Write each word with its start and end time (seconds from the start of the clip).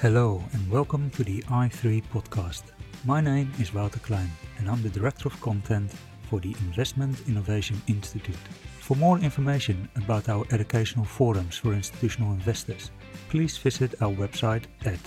Hello 0.00 0.42
and 0.52 0.70
welcome 0.70 1.08
to 1.10 1.22
the 1.24 1.42
i3 1.42 2.02
podcast. 2.12 2.62
My 3.04 3.20
name 3.20 3.52
is 3.60 3.72
Wouter 3.72 4.00
Klein 4.00 4.30
and 4.58 4.68
I'm 4.68 4.82
the 4.82 4.88
Director 4.88 5.28
of 5.28 5.40
Content 5.40 5.92
for 6.28 6.40
the 6.40 6.56
Investment 6.66 7.22
Innovation 7.28 7.80
Institute. 7.86 8.36
For 8.80 8.96
more 8.96 9.18
information 9.18 9.88
about 9.96 10.28
our 10.28 10.44
educational 10.50 11.04
forums 11.04 11.56
for 11.56 11.74
institutional 11.74 12.32
investors, 12.32 12.90
please 13.28 13.56
visit 13.56 13.94
our 14.02 14.12
website 14.12 14.64
at 14.84 14.98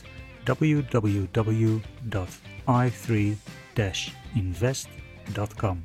www.i3-invest.com. 4.37 5.83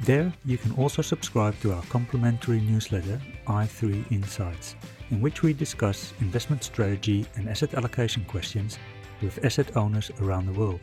There 0.00 0.32
you 0.44 0.58
can 0.58 0.72
also 0.72 1.02
subscribe 1.02 1.58
to 1.60 1.72
our 1.72 1.82
complimentary 1.82 2.60
newsletter 2.60 3.20
i3 3.46 4.10
Insights 4.10 4.74
in 5.10 5.20
which 5.20 5.42
we 5.42 5.52
discuss 5.52 6.14
investment 6.20 6.64
strategy 6.64 7.26
and 7.36 7.48
asset 7.48 7.74
allocation 7.74 8.24
questions 8.24 8.78
with 9.20 9.44
asset 9.44 9.76
owners 9.76 10.10
around 10.22 10.46
the 10.46 10.58
world. 10.58 10.80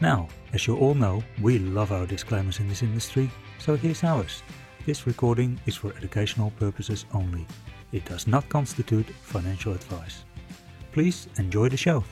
Now, 0.00 0.28
as 0.52 0.66
you 0.66 0.76
all 0.76 0.94
know, 0.94 1.22
we 1.40 1.58
love 1.58 1.92
our 1.92 2.06
disclaimers 2.06 2.58
in 2.58 2.68
this 2.68 2.82
industry, 2.82 3.30
so 3.58 3.76
here's 3.76 4.04
ours. 4.04 4.42
This 4.86 5.06
recording 5.06 5.60
is 5.66 5.76
for 5.76 5.94
educational 5.96 6.50
purposes 6.58 7.04
only. 7.14 7.46
It 7.92 8.04
does 8.04 8.26
not 8.26 8.48
constitute 8.48 9.06
financial 9.22 9.72
advice. 9.72 10.24
Please 10.92 11.28
enjoy 11.38 11.68
the 11.68 11.76
show. 11.76 12.04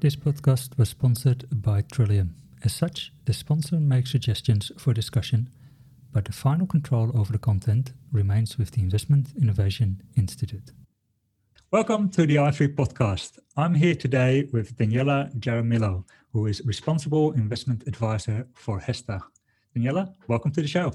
This 0.00 0.14
podcast 0.14 0.78
was 0.78 0.90
sponsored 0.90 1.46
by 1.50 1.82
Trillium. 1.82 2.36
As 2.62 2.72
such, 2.72 3.12
the 3.24 3.32
sponsor 3.32 3.80
makes 3.80 4.12
suggestions 4.12 4.70
for 4.78 4.94
discussion, 4.94 5.48
but 6.12 6.24
the 6.24 6.32
final 6.32 6.68
control 6.68 7.10
over 7.18 7.32
the 7.32 7.38
content 7.40 7.94
remains 8.12 8.56
with 8.56 8.70
the 8.70 8.80
Investment 8.80 9.30
Innovation 9.42 10.00
Institute. 10.16 10.70
Welcome 11.72 12.10
to 12.10 12.26
the 12.26 12.36
i3 12.36 12.76
podcast. 12.76 13.40
I'm 13.56 13.74
here 13.74 13.96
today 13.96 14.48
with 14.52 14.76
Daniela 14.76 15.34
Jaramillo, 15.40 16.04
who 16.32 16.46
is 16.46 16.64
responsible 16.64 17.32
investment 17.32 17.82
advisor 17.88 18.46
for 18.54 18.78
Hesta. 18.78 19.20
Daniela, 19.76 20.14
welcome 20.28 20.52
to 20.52 20.62
the 20.62 20.68
show. 20.68 20.92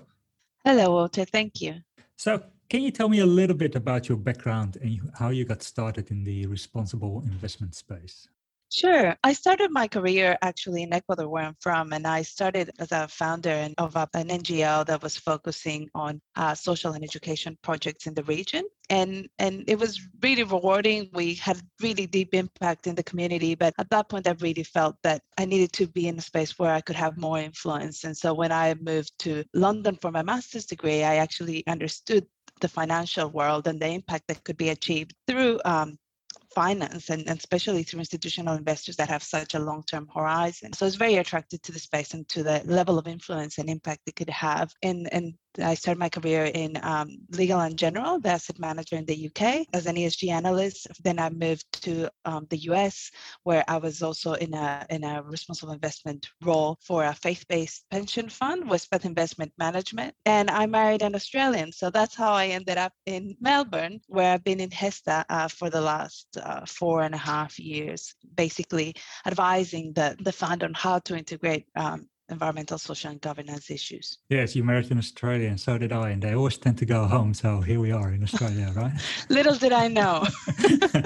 Hello, 0.64 0.92
Walter. 0.92 1.26
Thank 1.26 1.60
you. 1.60 1.82
So, 2.16 2.42
can 2.70 2.82
you 2.82 2.92
tell 2.92 3.10
me 3.10 3.20
a 3.20 3.26
little 3.26 3.58
bit 3.58 3.76
about 3.76 4.08
your 4.08 4.18
background 4.18 4.78
and 4.82 5.12
how 5.20 5.28
you 5.28 5.44
got 5.44 5.62
started 5.62 6.10
in 6.10 6.24
the 6.24 6.46
responsible 6.46 7.22
investment 7.28 7.76
space? 7.76 8.30
Sure. 8.74 9.16
I 9.24 9.34
started 9.34 9.70
my 9.70 9.88
career 9.88 10.36
actually 10.42 10.82
in 10.82 10.94
Ecuador, 10.94 11.30
where 11.30 11.44
I'm 11.44 11.56
from, 11.60 11.94
and 11.94 12.08
I 12.08 12.24
started 12.24 12.72
as 12.80 12.92
a 12.92 13.08
founder 13.08 13.70
of 13.78 13.96
an 13.96 14.32
NGO 14.32 14.84
that 14.88 15.04
was 15.04 15.16
focusing 15.16 15.90
on 15.94 16.20
uh, 16.36 16.56
social 16.56 16.94
and 16.94 17.04
education 17.04 17.56
projects 17.62 18.08
in 18.08 18.16
the 18.16 18.24
region. 18.24 18.64
And, 18.90 19.30
and 19.38 19.64
it 19.68 19.78
was 19.78 20.02
really 20.24 20.42
rewarding. 20.42 21.12
We 21.14 21.36
had 21.36 21.62
really 21.84 22.08
deep 22.08 22.34
impact 22.34 22.88
in 22.88 22.96
the 22.96 23.04
community, 23.04 23.54
but 23.54 23.76
at 23.78 23.92
that 23.92 24.10
point, 24.10 24.28
I 24.28 24.32
really 24.40 24.64
felt 24.64 24.96
that 25.04 25.22
I 25.38 25.46
needed 25.46 25.72
to 25.74 25.86
be 25.86 26.08
in 26.08 26.18
a 26.18 26.22
space 26.22 26.58
where 26.58 26.74
I 26.74 26.82
could 26.82 26.96
have 26.96 27.16
more 27.16 27.38
influence. 27.38 28.06
And 28.06 28.18
so 28.18 28.34
when 28.34 28.52
I 28.52 28.74
moved 28.82 29.12
to 29.20 29.44
London 29.54 30.00
for 30.02 30.10
my 30.10 30.24
master's 30.24 30.66
degree, 30.66 31.04
I 31.04 31.18
actually 31.18 31.64
understood 31.68 32.26
the 32.60 32.68
financial 32.68 33.30
world 33.30 33.68
and 33.68 33.80
the 33.80 33.88
impact 33.88 34.28
that 34.30 34.44
could 34.44 34.58
be 34.58 34.70
achieved 34.70 35.14
through 35.28 35.60
um, 35.64 35.98
finance 36.56 37.10
and, 37.10 37.28
and 37.28 37.38
especially 37.38 37.84
through 37.84 38.00
institutional 38.00 38.56
investors 38.56 38.96
that 38.98 39.10
have 39.10 39.24
such 39.24 39.54
a 39.54 39.60
long-term 39.60 40.08
horizon. 40.14 40.74
So 40.74 40.86
it's 40.86 40.96
very 40.96 41.16
attracted 41.16 41.64
to 41.64 41.72
the 41.72 41.80
space 41.80 42.14
and 42.14 42.28
to 42.30 42.44
the 42.44 42.62
level 42.66 42.98
of 42.98 43.08
influence 43.08 43.58
and 43.58 43.70
impact 43.70 44.02
it 44.08 44.16
could 44.16 44.30
have. 44.30 44.74
And 44.82 45.08
I 45.60 45.76
started 45.76 46.00
my 46.00 46.10
career 46.10 46.46
in 46.46 46.80
um, 46.82 47.18
Legal 47.30 47.70
& 47.70 47.76
General, 47.76 48.20
the 48.20 48.30
asset 48.30 48.60
manager 48.60 48.96
in 48.96 49.06
the 49.06 49.28
UK, 49.28 49.68
as 49.74 49.86
an 49.86 49.96
ESG 49.96 50.30
analyst. 50.30 50.88
Then 51.04 51.20
I 51.20 51.30
moved 51.30 51.66
to 51.84 52.10
um, 52.26 52.48
the 52.50 52.58
US, 52.70 53.12
where 53.44 53.64
I 53.68 53.78
was 53.78 54.02
also 54.02 54.34
in 54.34 54.54
a 54.54 54.86
in 54.90 55.04
a 55.04 55.22
responsible 55.22 55.74
investment 55.74 56.30
role 56.42 56.78
for 56.82 57.06
a 57.06 57.14
faith-based 57.14 57.86
pension 57.92 58.30
fund, 58.30 58.66
Wespath 58.66 59.06
Investment 59.06 59.52
Management. 59.58 60.16
And 60.26 60.50
I 60.50 60.66
married 60.66 61.02
an 61.02 61.16
Australian, 61.16 61.72
so 61.72 61.90
that's 61.90 62.16
how 62.16 62.34
I 62.34 62.48
ended 62.48 62.78
up 62.78 62.94
in 63.06 63.36
Melbourne, 63.40 64.00
where 64.08 64.34
I've 64.34 64.44
been 64.44 64.60
in 64.60 64.72
Hesta 64.72 65.26
uh, 65.30 65.48
for 65.48 65.70
the 65.70 65.82
last 65.82 66.28
uh, 66.38 66.66
four 66.66 67.04
and 67.04 67.14
a 67.14 67.18
half 67.18 67.60
years, 67.60 68.16
basically 68.36 68.96
advising 69.26 69.94
the 69.94 70.16
the 70.20 70.32
fund 70.32 70.64
on 70.64 70.74
how 70.74 71.00
to 71.00 71.16
integrate 71.16 71.66
um, 71.76 72.08
environmental, 72.34 72.78
social, 72.78 73.12
and 73.12 73.22
governance 73.22 73.70
issues. 73.70 74.18
Yes, 74.30 74.56
you 74.56 74.64
married 74.64 74.92
an 74.92 74.98
Australian, 74.98 75.58
so 75.58 75.78
did 75.78 75.92
I, 75.92 76.10
and 76.12 76.22
they 76.22 76.34
always 76.34 76.58
tend 76.58 76.78
to 76.80 76.86
go 76.86 77.06
home. 77.06 77.34
So 77.34 77.62
here 77.62 77.80
we 77.80 77.92
are 77.92 78.10
in 78.12 78.22
Australia, 78.24 78.72
right? 78.76 78.94
Little 79.30 79.56
did 79.56 79.72
I 79.72 79.88
know. 79.88 80.16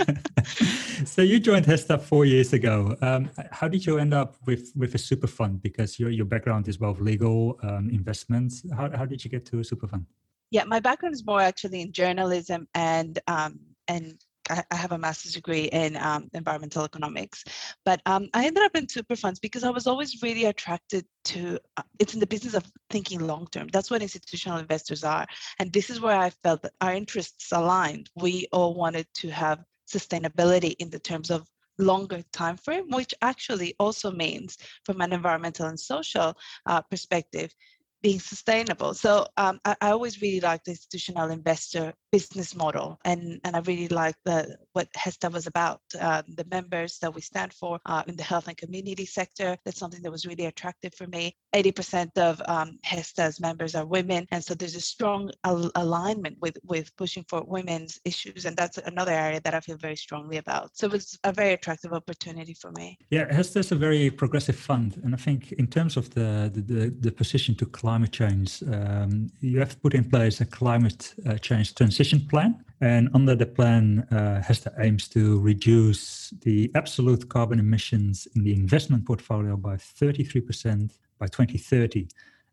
so 1.14 1.22
you 1.22 1.40
joined 1.40 1.66
Hesta 1.66 1.98
four 1.98 2.26
years 2.26 2.54
ago. 2.54 2.96
Um, 3.02 3.30
how 3.52 3.68
did 3.68 3.86
you 3.86 3.98
end 3.98 4.14
up 4.14 4.38
with 4.46 4.72
with 4.76 4.96
a 4.96 5.02
super 5.10 5.28
fund? 5.28 5.62
Because 5.62 6.00
your 6.00 6.10
your 6.10 6.26
background 6.26 6.68
is 6.68 6.78
both 6.78 7.00
legal 7.00 7.60
um, 7.64 7.90
investments. 7.90 8.64
How 8.76 8.90
how 9.00 9.06
did 9.06 9.24
you 9.24 9.30
get 9.30 9.46
to 9.48 9.60
a 9.60 9.64
super 9.64 9.88
fund? 9.88 10.06
Yeah, 10.50 10.64
my 10.64 10.80
background 10.80 11.14
is 11.14 11.26
more 11.26 11.42
actually 11.42 11.82
in 11.82 11.92
journalism 11.92 12.68
and 12.74 13.20
um, 13.28 13.60
and 13.88 14.16
I, 14.50 14.64
have 14.76 14.92
a 14.92 14.98
master's 14.98 15.34
degree 15.34 15.66
in 15.66 15.98
um, 15.98 16.30
environmental 16.34 16.84
economics, 16.84 17.44
but 17.86 18.02
um, 18.06 18.30
I 18.34 18.46
ended 18.46 18.64
up 18.64 18.76
in 18.76 18.88
super 18.88 19.16
funds 19.16 19.40
because 19.40 19.64
I 19.64 19.70
was 19.70 19.88
always 19.88 20.22
really 20.22 20.46
attracted 20.46 21.06
to. 21.26 21.60
Uh, 21.78 21.84
it's 22.00 22.14
in 22.14 22.20
the 22.20 22.28
business 22.28 22.54
of 22.54 22.64
thinking 22.90 23.20
long 23.20 23.48
term. 23.52 23.68
That's 23.68 23.92
what 23.92 24.02
institutional 24.02 24.60
investors 24.60 25.04
are, 25.04 25.26
and 25.60 25.72
this 25.72 25.90
is 25.90 26.00
where 26.00 26.18
I 26.18 26.30
felt 26.30 26.62
that 26.64 26.74
our 26.82 26.94
interests 26.94 27.52
aligned. 27.52 28.10
We 28.16 28.48
all 28.52 28.74
wanted 28.74 29.08
to 29.16 29.30
have 29.30 29.64
sustainability 29.90 30.76
in 30.80 30.90
the 30.90 31.00
terms 31.00 31.30
of 31.30 31.48
longer 31.80 32.24
time 32.32 32.58
frame, 32.58 32.90
which 32.90 33.14
actually 33.22 33.76
also 33.80 34.12
means 34.12 34.58
from 34.84 35.02
an 35.02 35.14
environmental 35.14 35.68
and 35.68 35.80
social 35.80 36.36
uh, 36.66 36.82
perspective 36.82 37.54
being 38.02 38.20
sustainable. 38.20 38.94
So 38.94 39.28
um, 39.38 39.60
I, 39.66 39.76
I, 39.82 39.90
always 39.92 40.22
really 40.22 40.40
liked 40.40 40.66
the 40.66 40.72
institutional 40.72 41.30
investor 41.30 41.94
business 42.12 42.56
model, 42.56 43.00
and 43.04 43.40
and 43.44 43.56
I 43.56 43.60
really 43.60 43.88
liked 43.88 44.20
the 44.24 44.58
what 44.74 44.88
HESTA 44.96 45.32
was 45.32 45.48
about. 45.48 45.82
Uh, 46.00 46.22
the 46.36 46.46
members 46.52 47.00
that 47.00 47.14
we 47.14 47.22
stand 47.22 47.54
for 47.54 47.80
uh, 47.86 48.04
in 48.08 48.16
the 48.16 48.24
health 48.24 48.48
and 48.48 48.58
community 48.58 49.06
sector. 49.06 49.58
That's 49.66 49.80
something 49.80 50.02
that 50.04 50.12
was 50.12 50.26
really 50.26 50.46
attractive 50.46 50.94
for 50.94 51.08
me. 51.08 51.36
80% 51.56 52.18
of 52.18 52.42
um, 52.46 52.78
HESTA's 52.86 53.40
members 53.40 53.74
are 53.76 53.86
women, 53.86 54.28
and 54.32 54.44
so 54.44 54.54
there's 54.54 54.76
a 54.76 54.82
strong 54.82 55.32
al- 55.44 55.72
alignment 55.76 56.38
with 56.40 56.58
with 56.64 56.96
pushing 56.98 57.26
for 57.28 57.44
women's 57.44 58.00
issues, 58.06 58.46
and 58.46 58.56
that's 58.56 58.78
another 58.78 59.12
area 59.12 59.42
that 59.42 59.54
I 59.54 59.60
feel 59.60 59.78
very 59.78 59.96
strongly 59.96 60.38
about. 60.38 60.78
So 60.78 60.88
it 60.88 60.94
was 60.94 61.18
a 61.24 61.34
very 61.34 61.54
attractive 61.54 61.94
opportunity 61.94 62.54
for 62.54 62.72
me. 62.72 62.98
Yeah, 63.10 63.26
HESTA 63.34 63.60
is 63.60 63.72
a 63.72 63.76
very 63.76 64.12
progressive 64.12 64.56
fund, 64.56 65.02
and 65.04 65.16
I 65.16 65.18
think 65.18 65.52
in 65.54 65.68
terms 65.68 65.98
of 65.98 66.14
the 66.14 66.52
the, 66.54 66.62
the, 66.62 66.90
the 66.90 67.12
position 67.12 67.56
to 67.56 67.66
climate 67.88 68.12
change, 68.12 68.62
um, 68.64 69.32
you 69.40 69.60
have 69.60 69.82
put 69.82 69.94
in 69.94 70.04
place 70.04 70.42
a 70.42 70.46
climate 70.46 71.14
uh, 71.26 71.38
change 71.38 71.74
transition 71.74 72.20
plan. 72.32 72.52
And 72.82 73.10
under 73.14 73.34
the 73.34 73.46
plan, 73.46 74.06
uh, 74.12 74.44
aims 74.78 75.08
to 75.16 75.40
reduce 75.40 76.34
the 76.42 76.70
absolute 76.76 77.30
carbon 77.30 77.60
emissions 77.60 78.28
in 78.36 78.44
the 78.44 78.54
investment 78.54 79.06
portfolio 79.06 79.56
by 79.56 79.76
33% 79.78 80.92
by 81.18 81.28
2030 81.28 82.10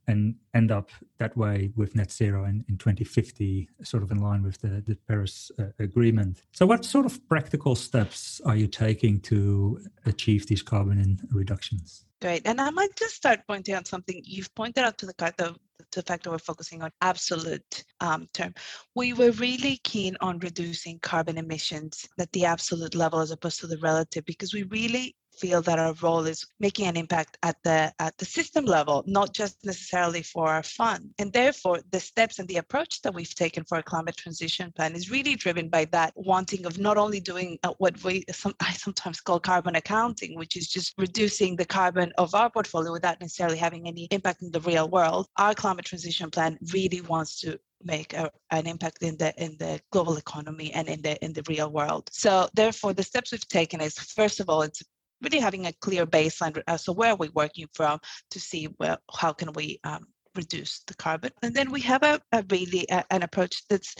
and 0.07 0.37
end 0.55 0.71
up 0.71 0.91
that 1.19 1.37
way 1.37 1.73
with 1.75 1.97
net 1.97 2.13
zero 2.13 2.45
in, 2.45 2.65
in 2.69 2.77
2050, 2.79 3.69
sort 3.83 4.05
of 4.05 4.13
in 4.13 4.21
line 4.21 4.45
with 4.45 4.61
the, 4.61 4.83
the 4.87 4.97
Paris 5.09 5.51
uh, 5.59 5.65
Agreement. 5.81 6.43
So, 6.53 6.65
what 6.65 6.85
sort 6.85 7.07
of 7.07 7.15
practical 7.29 7.75
steps 7.75 8.41
are 8.47 8.57
you 8.57 8.69
taking 8.69 9.19
to 9.23 9.81
achieve 10.07 10.47
these 10.47 10.63
carbon 10.63 11.19
reductions? 11.33 12.04
Great. 12.21 12.47
And 12.47 12.61
I 12.61 12.71
might 12.71 12.95
just 12.97 13.15
start 13.15 13.41
pointing 13.47 13.75
out 13.75 13.87
something 13.87 14.21
you've 14.25 14.55
pointed 14.55 14.85
out 14.85 14.97
to 14.99 15.07
the, 15.07 15.15
the, 15.37 15.55
the 15.93 16.03
fact 16.03 16.25
that 16.25 16.31
we're 16.31 16.39
focusing 16.39 16.83
on 16.83 16.91
absolute 17.01 17.85
um, 18.01 18.29
term. 18.33 18.55
We 18.95 19.13
were 19.13 19.33
really 19.33 19.79
keen 19.85 20.17
on 20.21 20.39
reducing 20.39 20.99
carbon 21.01 21.37
emissions 21.39 22.07
at 22.19 22.33
the 22.33 22.47
absolute 22.47 22.95
level 22.95 23.21
as 23.21 23.31
opposed 23.31 23.61
to 23.61 23.67
the 23.67 23.79
relative 23.79 24.25
because 24.25 24.55
we 24.55 24.63
really 24.65 25.15
feel 25.39 25.63
that 25.63 25.79
our 25.79 25.95
role 26.03 26.27
is 26.27 26.47
making 26.61 26.87
an 26.87 26.97
impact 26.97 27.39
at 27.43 27.57
the 27.65 27.93
at 27.99 28.17
the 28.19 28.25
system 28.25 28.65
level, 28.65 29.05
not 29.07 29.35
just 29.35 29.65
necessarily 29.65 30.23
for 30.23 30.49
our 30.49 30.63
fund. 30.63 31.11
And 31.19 31.33
therefore, 31.33 31.81
the 31.91 32.01
steps 32.01 32.39
and 32.39 32.49
the 32.49 32.59
approach 32.59 33.03
that 33.03 33.15
we've 33.15 33.35
taken 33.35 33.65
for 33.65 33.79
a 33.79 33.83
climate 33.83 34.17
transition 34.17 34.73
plan 34.77 34.95
is 34.95 35.11
really 35.11 35.35
driven 35.35 35.69
by 35.69 35.85
that 35.87 36.13
wanting 36.17 36.67
of 36.67 36.79
not 36.79 36.97
only 36.97 37.21
doing 37.21 37.59
uh, 37.63 37.73
what 37.79 38.03
we 38.05 38.25
some, 38.31 38.55
I 38.61 38.73
sometimes 38.73 39.21
call 39.21 39.41
carbon 39.41 39.77
accounting, 39.77 40.37
which 40.37 40.57
is 40.57 40.69
just 40.69 40.95
reducing 40.99 41.57
the 41.57 41.65
carbon 41.65 42.13
of 42.19 42.35
our 42.35 42.51
portfolio 42.51 42.93
without 42.93 43.21
necessarily 43.21 43.59
having 43.59 43.87
any 43.87 44.09
impact 44.11 44.43
in 44.43 44.51
the 44.51 44.61
real 44.61 44.89
world. 44.89 45.27
Our 45.39 45.55
climate 45.55 45.85
transition 45.85 46.31
plan 46.31 46.59
really 46.73 47.01
wants 47.03 47.41
to 47.41 47.59
make 47.85 48.15
a, 48.15 48.31
an 48.51 48.67
impact 48.67 49.03
in 49.03 49.17
the 49.19 49.35
in 49.43 49.57
the 49.59 49.81
global 49.93 50.17
economy 50.17 50.73
and 50.73 50.89
in 50.89 51.03
the 51.03 51.23
in 51.25 51.33
the 51.33 51.45
real 51.49 51.71
world. 51.71 52.09
So 52.13 52.49
therefore, 52.55 52.93
the 52.95 53.03
steps 53.03 53.33
we've 53.33 53.49
taken 53.49 53.81
is 53.81 53.99
first 53.99 54.41
of 54.41 54.49
all, 54.49 54.63
it's 54.63 54.83
really 55.25 55.41
having 55.41 55.67
a 55.67 55.73
clear 55.73 56.07
baseline 56.07 56.63
as 56.69 56.85
to 56.85 56.93
where 56.93 57.17
we're 57.17 57.29
we 57.29 57.33
working 57.35 57.67
from 57.75 57.99
to 58.31 58.39
see 58.39 58.69
well 58.79 58.99
how 59.19 59.33
can 59.33 59.53
we 59.55 59.81
um, 59.85 60.07
reduce 60.35 60.83
the 60.87 60.95
carbon, 60.95 61.33
and 61.43 61.55
then 61.55 61.71
we 61.71 61.81
have 61.81 62.03
a, 62.03 62.21
a 62.33 62.45
really 62.51 62.87
a, 62.91 63.05
an 63.11 63.23
approach 63.23 63.63
that's 63.69 63.95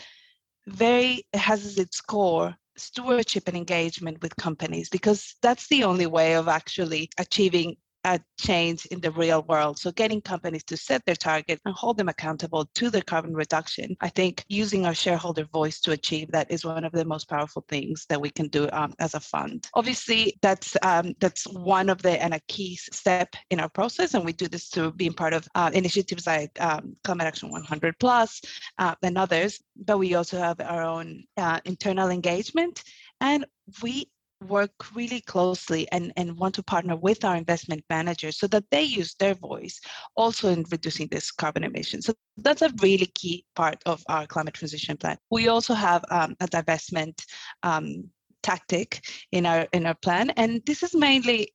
very 0.67 1.25
has 1.35 1.65
as 1.65 1.79
its 1.79 2.01
core 2.01 2.55
stewardship 2.77 3.47
and 3.47 3.57
engagement 3.57 4.21
with 4.23 4.37
companies 4.37 4.89
because 4.89 5.37
that's 5.43 5.69
the 5.69 5.85
only 5.85 6.07
way 6.07 6.35
of 6.35 6.49
actually 6.49 7.09
achieving 7.19 7.77
a 8.05 8.21
change 8.39 8.87
in 8.87 9.01
the 9.01 9.11
real 9.11 9.43
world. 9.43 9.79
So 9.79 9.91
getting 9.93 10.21
companies 10.21 10.65
to 10.65 10.77
set 10.77 11.05
their 11.07 11.15
target 11.15 11.61
and 11.65 11.75
hold 11.75 11.97
them 11.97 12.09
accountable 12.09 12.69
to 12.75 12.91
their 12.91 13.03
carbon 13.03 13.35
reduction. 13.35 13.97
I 14.01 14.09
think 14.09 14.45
using 14.49 14.87
our 14.87 14.95
shareholder 14.95 15.45
voice 15.45 15.81
to 15.81 15.93
achieve 15.93 16.31
that 16.33 16.51
is 16.51 16.65
one 16.65 16.85
of 16.85 16.93
the 16.93 17.05
most 17.05 17.29
powerful 17.29 17.65
things 17.69 18.07
that 18.09 18.21
we 18.21 18.31
can 18.31 18.49
do 18.49 18.69
um, 18.73 18.95
as 18.99 19.15
a 19.15 19.21
fund. 19.21 19.69
Obviously, 19.75 20.39
that's 20.43 20.77
um, 20.83 21.15
that's 21.21 21.47
one 21.47 21.89
of 21.89 22.03
the 22.03 22.23
and 22.23 22.35
a 22.35 22.41
key 22.49 22.77
step 22.77 23.35
in 23.51 23.61
our 23.61 23.69
process, 23.69 24.15
and 24.15 24.25
we 24.25 24.33
do 24.33 24.49
this 24.49 24.69
through 24.69 24.93
being 24.93 25.13
part 25.13 25.33
of 25.33 25.49
uh, 25.55 25.71
initiatives 25.73 26.27
like 26.27 26.51
um, 26.61 26.97
Climate 27.05 27.27
Action 27.27 27.51
100 27.51 27.99
Plus 27.99 28.41
uh, 28.79 28.95
and 29.03 29.19
others. 29.19 29.61
But 29.77 29.99
we 29.99 30.15
also 30.15 30.39
have 30.39 30.61
our 30.61 30.83
own 30.83 31.25
uh, 31.37 31.61
internal 31.65 32.11
engagement, 32.11 32.83
and 33.21 33.47
we 33.83 34.09
work 34.43 34.73
really 34.95 35.21
closely 35.21 35.89
and, 35.93 36.13
and 36.17 36.37
want 36.37 36.55
to 36.55 36.63
partner 36.63 36.97
with 36.97 37.25
our 37.25 37.37
investment 37.37 37.85
managers 37.89 38.39
so 38.39 38.47
that 38.49 38.65
they 38.71 38.83
use 38.83 39.15
their 39.15 39.35
voice 39.35 39.81
also 40.17 40.49
in 40.51 40.65
reducing 40.71 41.09
this 41.09 41.31
carbon 41.31 41.65
emissions. 41.65 42.07
So 42.07 42.15
that's 42.37 42.63
a 42.63 42.73
really 42.83 43.11
key 43.15 43.45
part 43.55 43.83
of 43.87 44.03
our 44.09 44.27
climate 44.27 44.55
transition 44.55 44.97
plan. 44.97 45.17
We 45.31 45.49
also 45.49 45.75
have 45.75 46.05
um, 46.11 46.37
a 46.41 46.47
divestment 46.47 47.25
um, 47.63 48.05
tactic 48.43 49.05
in 49.33 49.47
our 49.47 49.67
in 49.73 49.87
our 49.87 49.95
plan, 49.95 50.31
and 50.31 50.61
this 50.67 50.83
is 50.83 50.95
mainly 50.95 51.53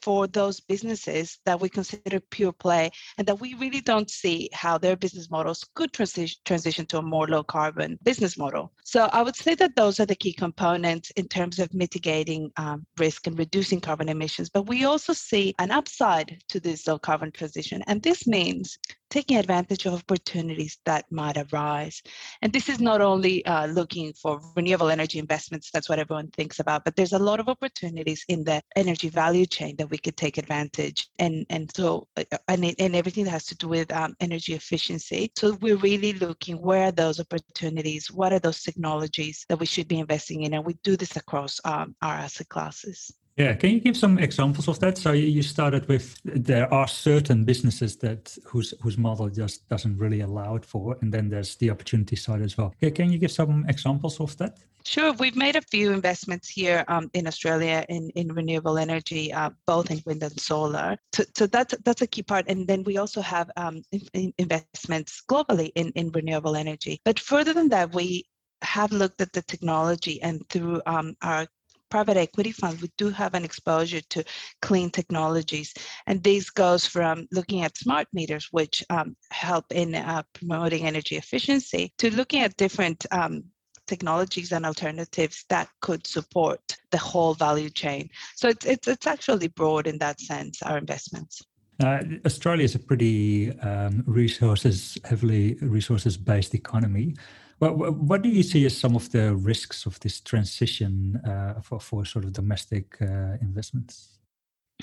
for 0.00 0.26
those 0.26 0.60
businesses 0.60 1.38
that 1.44 1.60
we 1.60 1.68
consider 1.68 2.20
pure 2.20 2.52
play 2.52 2.90
and 3.18 3.26
that 3.26 3.40
we 3.40 3.54
really 3.54 3.80
don't 3.80 4.10
see 4.10 4.48
how 4.52 4.78
their 4.78 4.96
business 4.96 5.30
models 5.30 5.64
could 5.74 5.92
transi- 5.92 6.36
transition 6.44 6.86
to 6.86 6.98
a 6.98 7.02
more 7.02 7.26
low 7.26 7.42
carbon 7.42 7.98
business 8.02 8.38
model. 8.38 8.72
So 8.84 9.08
I 9.12 9.22
would 9.22 9.36
say 9.36 9.54
that 9.56 9.76
those 9.76 10.00
are 10.00 10.06
the 10.06 10.14
key 10.14 10.32
components 10.32 11.10
in 11.12 11.28
terms 11.28 11.58
of 11.58 11.72
mitigating 11.74 12.50
um, 12.56 12.86
risk 12.98 13.26
and 13.26 13.38
reducing 13.38 13.80
carbon 13.80 14.08
emissions. 14.08 14.50
But 14.50 14.66
we 14.66 14.84
also 14.84 15.12
see 15.12 15.54
an 15.58 15.70
upside 15.70 16.38
to 16.48 16.60
this 16.60 16.86
low 16.86 16.98
carbon 16.98 17.30
transition. 17.32 17.82
And 17.86 18.02
this 18.02 18.26
means 18.26 18.78
taking 19.12 19.36
advantage 19.36 19.84
of 19.84 19.92
opportunities 19.92 20.78
that 20.86 21.04
might 21.10 21.36
arise. 21.36 22.02
And 22.40 22.50
this 22.50 22.70
is 22.70 22.80
not 22.80 23.02
only 23.02 23.44
uh, 23.44 23.66
looking 23.66 24.14
for 24.14 24.40
renewable 24.56 24.88
energy 24.88 25.18
investments, 25.18 25.70
that's 25.70 25.90
what 25.90 25.98
everyone 25.98 26.28
thinks 26.30 26.60
about, 26.60 26.82
but 26.86 26.96
there's 26.96 27.12
a 27.12 27.18
lot 27.18 27.38
of 27.38 27.46
opportunities 27.46 28.24
in 28.28 28.42
the 28.42 28.62
energy 28.74 29.10
value 29.10 29.44
chain 29.44 29.76
that 29.76 29.90
we 29.90 29.98
could 29.98 30.16
take 30.16 30.38
advantage. 30.38 31.10
And, 31.18 31.44
and 31.50 31.70
so, 31.76 32.08
uh, 32.16 32.24
and, 32.48 32.74
and 32.78 32.96
everything 32.96 33.24
that 33.24 33.32
has 33.32 33.44
to 33.46 33.54
do 33.54 33.68
with 33.68 33.92
um, 33.92 34.14
energy 34.20 34.54
efficiency. 34.54 35.30
So 35.36 35.58
we're 35.60 35.76
really 35.76 36.14
looking 36.14 36.56
where 36.62 36.84
are 36.84 36.92
those 36.92 37.20
opportunities? 37.20 38.10
What 38.10 38.32
are 38.32 38.38
those 38.38 38.62
technologies 38.62 39.44
that 39.50 39.60
we 39.60 39.66
should 39.66 39.88
be 39.88 39.98
investing 39.98 40.44
in? 40.44 40.54
And 40.54 40.64
we 40.64 40.74
do 40.82 40.96
this 40.96 41.16
across 41.16 41.60
um, 41.66 41.94
our 42.00 42.14
asset 42.14 42.48
classes. 42.48 43.12
Yeah, 43.36 43.54
can 43.54 43.70
you 43.70 43.80
give 43.80 43.96
some 43.96 44.18
examples 44.18 44.68
of 44.68 44.78
that? 44.80 44.98
So 44.98 45.12
you 45.12 45.42
started 45.42 45.88
with 45.88 46.18
there 46.24 46.72
are 46.72 46.86
certain 46.86 47.44
businesses 47.44 47.96
that 47.98 48.36
whose 48.44 48.74
whose 48.82 48.98
model 48.98 49.30
just 49.30 49.66
doesn't 49.68 49.96
really 49.96 50.20
allow 50.20 50.56
it 50.56 50.66
for, 50.66 50.98
and 51.00 51.12
then 51.12 51.30
there's 51.30 51.56
the 51.56 51.70
opportunity 51.70 52.16
side 52.16 52.42
as 52.42 52.58
well. 52.58 52.74
Can 52.94 53.10
you 53.10 53.18
give 53.18 53.32
some 53.32 53.64
examples 53.68 54.20
of 54.20 54.36
that? 54.36 54.58
Sure, 54.84 55.12
we've 55.12 55.36
made 55.36 55.56
a 55.56 55.62
few 55.62 55.92
investments 55.92 56.48
here 56.48 56.84
um, 56.88 57.08
in 57.14 57.26
Australia 57.26 57.86
in, 57.88 58.10
in 58.10 58.32
renewable 58.32 58.78
energy, 58.78 59.32
uh, 59.32 59.50
both 59.64 59.90
in 59.90 60.02
wind 60.04 60.22
and 60.22 60.40
solar. 60.40 60.98
So, 61.14 61.24
so, 61.36 61.46
that's 61.46 61.74
that's 61.84 62.02
a 62.02 62.06
key 62.06 62.22
part. 62.22 62.46
And 62.48 62.66
then 62.66 62.82
we 62.82 62.98
also 62.98 63.22
have 63.22 63.50
um, 63.56 63.82
in, 64.12 64.34
investments 64.38 65.22
globally 65.28 65.70
in, 65.76 65.90
in 65.94 66.10
renewable 66.10 66.56
energy. 66.56 67.00
But 67.04 67.20
further 67.20 67.54
than 67.54 67.68
that, 67.68 67.94
we 67.94 68.24
have 68.62 68.92
looked 68.92 69.20
at 69.20 69.32
the 69.32 69.42
technology 69.42 70.20
and 70.22 70.48
through 70.48 70.82
um, 70.86 71.16
our 71.22 71.46
private 71.92 72.16
equity 72.16 72.52
fund, 72.52 72.80
we 72.80 72.90
do 72.96 73.10
have 73.10 73.34
an 73.34 73.44
exposure 73.44 74.00
to 74.14 74.24
clean 74.62 74.88
technologies. 74.90 75.74
And 76.06 76.22
this 76.22 76.48
goes 76.48 76.86
from 76.86 77.28
looking 77.32 77.64
at 77.64 77.76
smart 77.76 78.08
meters, 78.14 78.48
which 78.50 78.82
um, 78.88 79.14
help 79.30 79.66
in 79.70 79.94
uh, 79.94 80.22
promoting 80.32 80.86
energy 80.86 81.16
efficiency, 81.16 81.92
to 81.98 82.06
looking 82.20 82.40
at 82.40 82.56
different 82.56 83.04
um, 83.10 83.44
technologies 83.86 84.52
and 84.52 84.64
alternatives 84.64 85.44
that 85.50 85.68
could 85.82 86.06
support 86.06 86.60
the 86.92 87.02
whole 87.10 87.34
value 87.34 87.68
chain. 87.68 88.08
So 88.36 88.48
it's, 88.48 88.64
it's, 88.64 88.88
it's 88.88 89.06
actually 89.06 89.48
broad 89.48 89.86
in 89.86 89.98
that 89.98 90.18
sense, 90.18 90.62
our 90.62 90.78
investments. 90.78 91.42
Uh, 91.84 91.98
Australia 92.24 92.64
is 92.64 92.74
a 92.74 92.78
pretty 92.78 93.52
um, 93.60 94.02
resources 94.06 94.96
heavily 95.04 95.56
resources 95.60 96.16
based 96.16 96.54
economy. 96.54 97.16
What, 97.62 97.94
what 97.94 98.22
do 98.22 98.28
you 98.28 98.42
see 98.42 98.66
as 98.66 98.76
some 98.76 98.96
of 98.96 99.12
the 99.12 99.36
risks 99.36 99.86
of 99.86 100.00
this 100.00 100.20
transition 100.20 101.14
uh, 101.24 101.60
for, 101.60 101.78
for 101.78 102.04
sort 102.04 102.24
of 102.24 102.32
domestic 102.32 103.00
uh, 103.00 103.36
investments? 103.40 104.18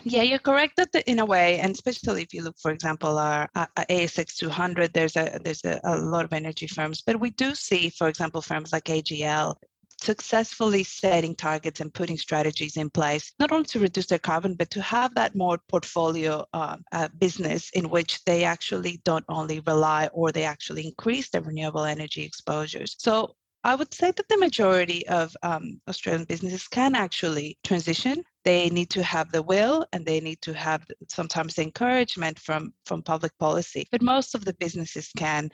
Yeah, 0.06 0.22
you're 0.22 0.40
correct 0.40 0.78
that 0.78 0.94
the, 0.94 1.02
in 1.12 1.20
a 1.20 1.26
way, 1.26 1.60
and 1.60 1.74
especially 1.74 2.22
if 2.22 2.34
you 2.34 2.42
look, 2.42 2.58
for 2.58 2.72
example, 2.72 3.18
our, 3.18 3.50
our 3.54 3.68
ASX 3.90 4.38
200, 4.38 4.94
there's 4.94 5.18
a 5.18 5.42
there's 5.44 5.66
a, 5.66 5.82
a, 5.84 5.98
lot 5.98 6.24
of 6.24 6.32
energy 6.32 6.68
firms, 6.68 7.02
but 7.02 7.20
we 7.20 7.32
do 7.32 7.54
see, 7.54 7.90
for 7.90 8.08
example, 8.08 8.42
firms 8.42 8.72
like 8.72 8.86
AGL 8.86 9.56
successfully 10.04 10.84
setting 10.84 11.36
targets 11.36 11.80
and 11.80 11.94
putting 11.94 12.18
strategies 12.18 12.78
in 12.78 12.90
place, 12.90 13.34
not 13.40 13.52
only 13.52 13.66
to 13.66 13.80
reduce 13.80 14.08
their 14.08 14.20
carbon, 14.20 14.56
but 14.56 14.70
to 14.72 14.82
have 14.82 15.14
that 15.16 15.36
more 15.36 15.60
portfolio 15.70 16.46
uh, 16.54 16.78
uh, 16.92 17.08
business 17.18 17.70
in 17.72 17.90
which 17.90 18.24
they 18.26 18.44
actually 18.44 19.02
don't 19.04 19.26
only 19.30 19.60
rely 19.62 20.08
or 20.14 20.32
they 20.32 20.44
actually 20.44 20.86
increase 20.86 21.30
their 21.30 21.42
renewable 21.42 21.84
energy 21.84 22.24
exposures. 22.24 22.96
So 23.00 23.36
I 23.64 23.76
would 23.76 23.94
say 23.94 24.12
that 24.12 24.28
the 24.30 24.38
majority 24.38 25.06
of 25.10 25.36
um, 25.44 25.82
Australian 25.88 26.24
businesses 26.24 26.68
can 26.68 26.96
actually 26.96 27.58
transition. 27.66 28.24
They 28.46 28.70
need 28.70 28.90
to 28.92 29.04
have 29.04 29.32
the 29.32 29.44
will 29.44 29.86
and 29.92 30.06
they 30.06 30.22
need 30.22 30.42
to 30.44 30.54
have 30.54 30.86
sometimes 31.10 31.60
encouragement 31.60 32.40
from, 32.40 32.74
from 32.86 33.04
public 33.04 33.38
policy. 33.38 33.86
But 33.92 34.02
most 34.02 34.34
of 34.34 34.46
the 34.46 34.54
businesses 34.54 35.12
can. 35.18 35.50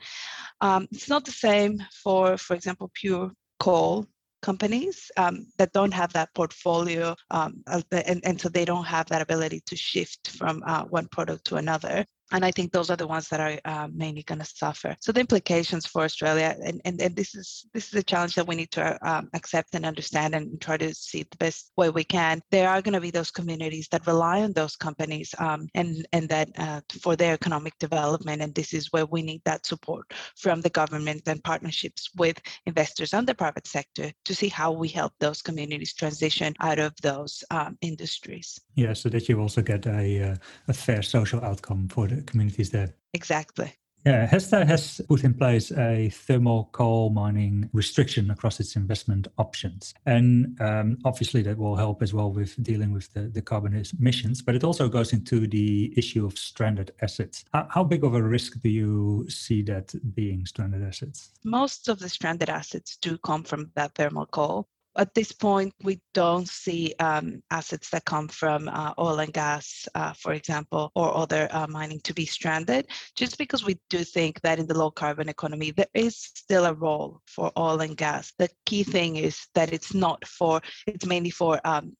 Um, 0.60 0.86
it's 0.92 1.08
not 1.08 1.24
the 1.24 1.32
same 1.32 1.82
for, 2.02 2.38
for 2.38 2.54
example, 2.54 2.92
pure 2.94 3.32
coal 3.58 4.06
companies 4.42 5.10
um, 5.16 5.46
that 5.58 5.72
don't 5.72 5.92
have 5.92 6.12
that 6.12 6.32
portfolio 6.34 7.14
um, 7.30 7.62
and, 7.90 8.20
and 8.24 8.40
so 8.40 8.48
they 8.48 8.64
don't 8.64 8.84
have 8.84 9.06
that 9.08 9.22
ability 9.22 9.62
to 9.66 9.76
shift 9.76 10.30
from 10.30 10.62
uh, 10.66 10.84
one 10.84 11.08
product 11.08 11.44
to 11.46 11.56
another 11.56 12.04
and 12.32 12.44
I 12.44 12.50
think 12.50 12.72
those 12.72 12.90
are 12.90 12.96
the 12.96 13.06
ones 13.06 13.28
that 13.28 13.40
are 13.40 13.60
uh, 13.64 13.88
mainly 13.94 14.22
going 14.22 14.40
to 14.40 14.44
suffer. 14.44 14.96
So 15.00 15.12
the 15.12 15.20
implications 15.20 15.86
for 15.86 16.02
Australia, 16.02 16.56
and, 16.64 16.80
and, 16.84 17.00
and 17.00 17.14
this 17.14 17.34
is 17.34 17.66
this 17.72 17.88
is 17.88 17.94
a 17.94 18.02
challenge 18.02 18.34
that 18.34 18.46
we 18.46 18.56
need 18.56 18.70
to 18.72 18.98
um, 19.08 19.28
accept 19.34 19.74
and 19.74 19.86
understand 19.86 20.34
and 20.34 20.60
try 20.60 20.76
to 20.76 20.94
see 20.94 21.22
the 21.22 21.36
best 21.36 21.72
way 21.76 21.90
we 21.90 22.04
can. 22.04 22.42
There 22.50 22.68
are 22.68 22.82
going 22.82 22.94
to 22.94 23.00
be 23.00 23.10
those 23.10 23.30
communities 23.30 23.88
that 23.92 24.06
rely 24.06 24.42
on 24.42 24.52
those 24.52 24.76
companies 24.76 25.34
um, 25.38 25.68
and 25.74 26.06
and 26.12 26.28
that 26.28 26.48
uh, 26.58 26.80
for 27.00 27.14
their 27.16 27.34
economic 27.34 27.78
development, 27.78 28.42
and 28.42 28.54
this 28.54 28.74
is 28.74 28.92
where 28.92 29.06
we 29.06 29.22
need 29.22 29.42
that 29.44 29.66
support 29.66 30.12
from 30.36 30.60
the 30.60 30.70
government 30.70 31.22
and 31.26 31.42
partnerships 31.44 32.10
with 32.16 32.40
investors 32.66 33.14
and 33.14 33.26
the 33.26 33.34
private 33.34 33.66
sector 33.66 34.12
to 34.24 34.34
see 34.34 34.48
how 34.48 34.72
we 34.72 34.88
help 34.88 35.12
those 35.20 35.42
communities 35.42 35.94
transition 35.94 36.54
out 36.60 36.78
of 36.78 36.92
those 37.02 37.44
um, 37.50 37.78
industries. 37.82 38.60
Yeah, 38.74 38.94
so 38.94 39.08
that 39.10 39.28
you 39.28 39.40
also 39.40 39.62
get 39.62 39.86
a 39.86 40.32
uh, 40.32 40.36
a 40.68 40.72
fair 40.72 41.02
social 41.02 41.44
outcome 41.44 41.88
for 41.88 42.08
communities 42.22 42.70
there. 42.70 42.94
Exactly. 43.14 43.72
Yeah, 44.06 44.24
Hesta 44.24 44.64
has 44.64 45.00
put 45.08 45.24
in 45.24 45.34
place 45.34 45.72
a 45.72 46.10
thermal 46.10 46.68
coal 46.70 47.10
mining 47.10 47.68
restriction 47.72 48.30
across 48.30 48.60
its 48.60 48.76
investment 48.76 49.26
options. 49.36 49.94
And 50.06 50.56
um, 50.60 50.98
obviously, 51.04 51.42
that 51.42 51.58
will 51.58 51.74
help 51.74 52.04
as 52.04 52.14
well 52.14 52.30
with 52.30 52.54
dealing 52.62 52.92
with 52.92 53.12
the, 53.14 53.22
the 53.22 53.42
carbon 53.42 53.82
emissions, 53.98 54.42
but 54.42 54.54
it 54.54 54.62
also 54.62 54.88
goes 54.88 55.12
into 55.12 55.48
the 55.48 55.92
issue 55.98 56.24
of 56.24 56.38
stranded 56.38 56.92
assets. 57.02 57.44
How, 57.52 57.66
how 57.68 57.82
big 57.82 58.04
of 58.04 58.14
a 58.14 58.22
risk 58.22 58.60
do 58.62 58.68
you 58.68 59.26
see 59.28 59.60
that 59.62 59.92
being 60.14 60.46
stranded 60.46 60.84
assets? 60.84 61.30
Most 61.42 61.88
of 61.88 61.98
the 61.98 62.08
stranded 62.08 62.48
assets 62.48 62.96
do 62.98 63.18
come 63.18 63.42
from 63.42 63.72
that 63.74 63.96
thermal 63.96 64.26
coal 64.26 64.68
at 64.96 65.14
this 65.14 65.32
point, 65.32 65.74
we 65.82 66.00
don't 66.14 66.48
see 66.48 66.94
um, 66.98 67.42
assets 67.50 67.90
that 67.90 68.04
come 68.04 68.28
from 68.28 68.68
uh, 68.68 68.92
oil 68.98 69.20
and 69.20 69.32
gas, 69.32 69.88
uh, 69.94 70.12
for 70.12 70.32
example, 70.32 70.90
or 70.94 71.16
other 71.16 71.48
uh, 71.50 71.66
mining 71.66 72.00
to 72.00 72.14
be 72.14 72.26
stranded, 72.26 72.86
just 73.14 73.38
because 73.38 73.64
we 73.64 73.78
do 73.90 74.04
think 74.04 74.40
that 74.42 74.58
in 74.58 74.66
the 74.66 74.78
low 74.78 74.90
carbon 74.90 75.28
economy, 75.28 75.70
there 75.70 75.86
is 75.94 76.16
still 76.16 76.66
a 76.66 76.74
role 76.74 77.20
for 77.26 77.52
oil 77.58 77.80
and 77.80 77.96
gas. 77.96 78.32
The 78.38 78.48
key 78.64 78.82
thing 78.82 79.16
is 79.16 79.46
that 79.54 79.72
it's 79.72 79.94
not 79.94 80.26
for, 80.26 80.60
it's 80.86 81.06
mainly 81.06 81.30
for 81.30 81.60
um, 81.64 81.96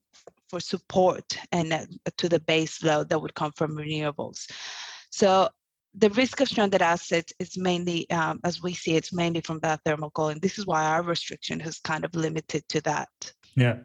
for 0.49 0.61
support 0.61 1.37
and 1.53 1.73
uh, 1.73 1.87
to 2.17 2.29
the 2.29 2.41
base 2.41 2.83
load 2.83 3.09
that 3.09 3.21
would 3.21 3.35
come 3.35 3.53
from 3.57 3.77
renewables. 3.77 4.49
So 5.11 5.49
the 5.97 6.11
risk 6.11 6.41
of 6.41 6.49
stranded 6.49 6.83
assets 6.83 7.33
is 7.39 7.57
mainly, 7.57 8.09
um, 8.11 8.41
as 8.45 8.63
we 8.63 8.75
see, 8.75 8.97
it's 8.97 9.13
mainly 9.13 9.41
from 9.41 9.59
that 9.61 9.81
thermal 9.85 10.11
coal, 10.11 10.29
and 10.29 10.41
this 10.43 10.59
is 10.59 10.67
why 10.67 10.85
our 10.85 11.03
restriction 11.03 11.59
has 11.61 11.79
kind 11.79 12.05
of 12.05 12.15
limited 12.15 12.69
to 12.69 12.81
that. 12.83 13.09
Yeah. 13.55 13.79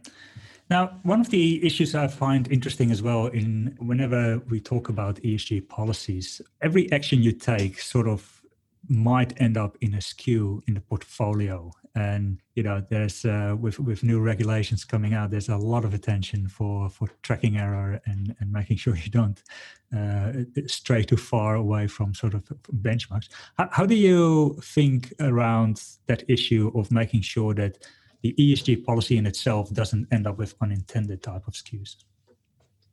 Now, 0.69 0.99
one 1.03 1.19
of 1.19 1.29
the 1.29 1.65
issues 1.65 1.95
I 1.95 2.07
find 2.07 2.49
interesting 2.51 2.91
as 2.91 3.01
well 3.01 3.27
in 3.27 3.75
whenever 3.79 4.39
we 4.49 4.59
talk 4.59 4.89
about 4.89 5.15
ESG 5.17 5.67
policies, 5.67 6.41
every 6.61 6.91
action 6.91 7.21
you 7.23 7.31
take 7.31 7.79
sort 7.79 8.07
of 8.07 8.41
might 8.87 9.39
end 9.39 9.57
up 9.57 9.77
in 9.81 9.93
a 9.93 10.01
skew 10.01 10.63
in 10.67 10.73
the 10.73 10.81
portfolio 10.81 11.71
and 11.95 12.39
you 12.55 12.63
know 12.63 12.83
there's 12.89 13.25
uh, 13.25 13.55
with 13.59 13.79
with 13.79 14.03
new 14.03 14.19
regulations 14.19 14.85
coming 14.85 15.13
out 15.13 15.29
there's 15.29 15.49
a 15.49 15.57
lot 15.57 15.83
of 15.83 15.93
attention 15.93 16.47
for 16.47 16.89
for 16.89 17.09
tracking 17.21 17.57
error 17.57 17.99
and 18.05 18.35
and 18.39 18.51
making 18.51 18.77
sure 18.77 18.95
you 19.03 19.09
don't 19.09 19.43
uh, 19.95 20.31
stray 20.67 21.03
too 21.03 21.17
far 21.17 21.55
away 21.55 21.87
from 21.87 22.13
sort 22.13 22.33
of 22.33 22.43
benchmarks. 22.81 23.27
How, 23.57 23.69
how 23.71 23.85
do 23.85 23.95
you 23.95 24.57
think 24.63 25.13
around 25.19 25.83
that 26.07 26.23
issue 26.29 26.71
of 26.75 26.91
making 26.91 27.21
sure 27.21 27.53
that 27.55 27.77
the 28.21 28.33
esg 28.39 28.85
policy 28.85 29.17
in 29.17 29.25
itself 29.25 29.69
doesn't 29.71 30.07
end 30.11 30.27
up 30.27 30.37
with 30.37 30.55
unintended 30.61 31.23
type 31.23 31.47
of 31.47 31.53
skews? 31.53 31.95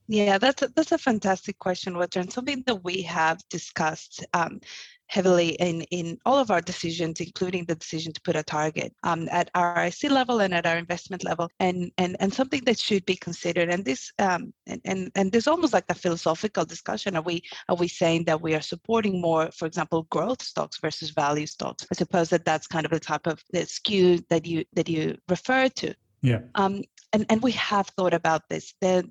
Yeah, 0.08 0.38
that's 0.38 0.62
a, 0.62 0.68
that's 0.68 0.92
a 0.92 0.98
fantastic 0.98 1.58
question, 1.58 1.94
Roger, 1.94 2.20
and 2.20 2.32
something 2.32 2.64
that 2.66 2.82
we 2.82 3.02
have 3.02 3.46
discussed 3.50 4.24
um, 4.32 4.60
heavily 5.08 5.50
in, 5.54 5.82
in 5.90 6.18
all 6.24 6.38
of 6.38 6.50
our 6.50 6.60
decisions, 6.60 7.20
including 7.20 7.64
the 7.64 7.74
decision 7.74 8.12
to 8.12 8.20
put 8.20 8.36
a 8.36 8.42
target 8.42 8.94
um, 9.02 9.28
at 9.30 9.50
IC 9.56 10.10
level 10.10 10.40
and 10.40 10.54
at 10.54 10.66
our 10.66 10.76
investment 10.76 11.24
level, 11.24 11.50
and 11.60 11.90
and 11.98 12.16
and 12.20 12.32
something 12.32 12.62
that 12.64 12.78
should 12.78 13.04
be 13.06 13.16
considered. 13.16 13.70
And 13.70 13.84
this 13.84 14.12
um, 14.18 14.52
and, 14.66 14.80
and 14.84 15.10
and 15.14 15.32
there's 15.32 15.48
almost 15.48 15.72
like 15.72 15.84
a 15.88 15.94
philosophical 15.94 16.64
discussion. 16.64 17.16
Are 17.16 17.22
we 17.22 17.42
are 17.68 17.76
we 17.76 17.88
saying 17.88 18.24
that 18.24 18.40
we 18.40 18.54
are 18.54 18.60
supporting 18.60 19.20
more, 19.20 19.50
for 19.52 19.66
example, 19.66 20.06
growth 20.10 20.42
stocks 20.42 20.78
versus 20.78 21.10
value 21.10 21.46
stocks? 21.46 21.86
I 21.90 21.94
suppose 21.94 22.28
that 22.30 22.44
that's 22.44 22.66
kind 22.66 22.84
of 22.84 22.92
the 22.92 23.00
type 23.00 23.26
of 23.26 23.42
the 23.52 23.66
skew 23.66 24.20
that 24.30 24.46
you 24.46 24.64
that 24.74 24.88
you 24.88 25.16
refer 25.28 25.68
to. 25.68 25.94
Yeah. 26.22 26.40
Um, 26.54 26.82
and 27.12 27.24
and 27.30 27.42
we 27.42 27.52
have 27.52 27.86
thought 27.88 28.14
about 28.14 28.48
this. 28.48 28.74
Then 28.80 29.10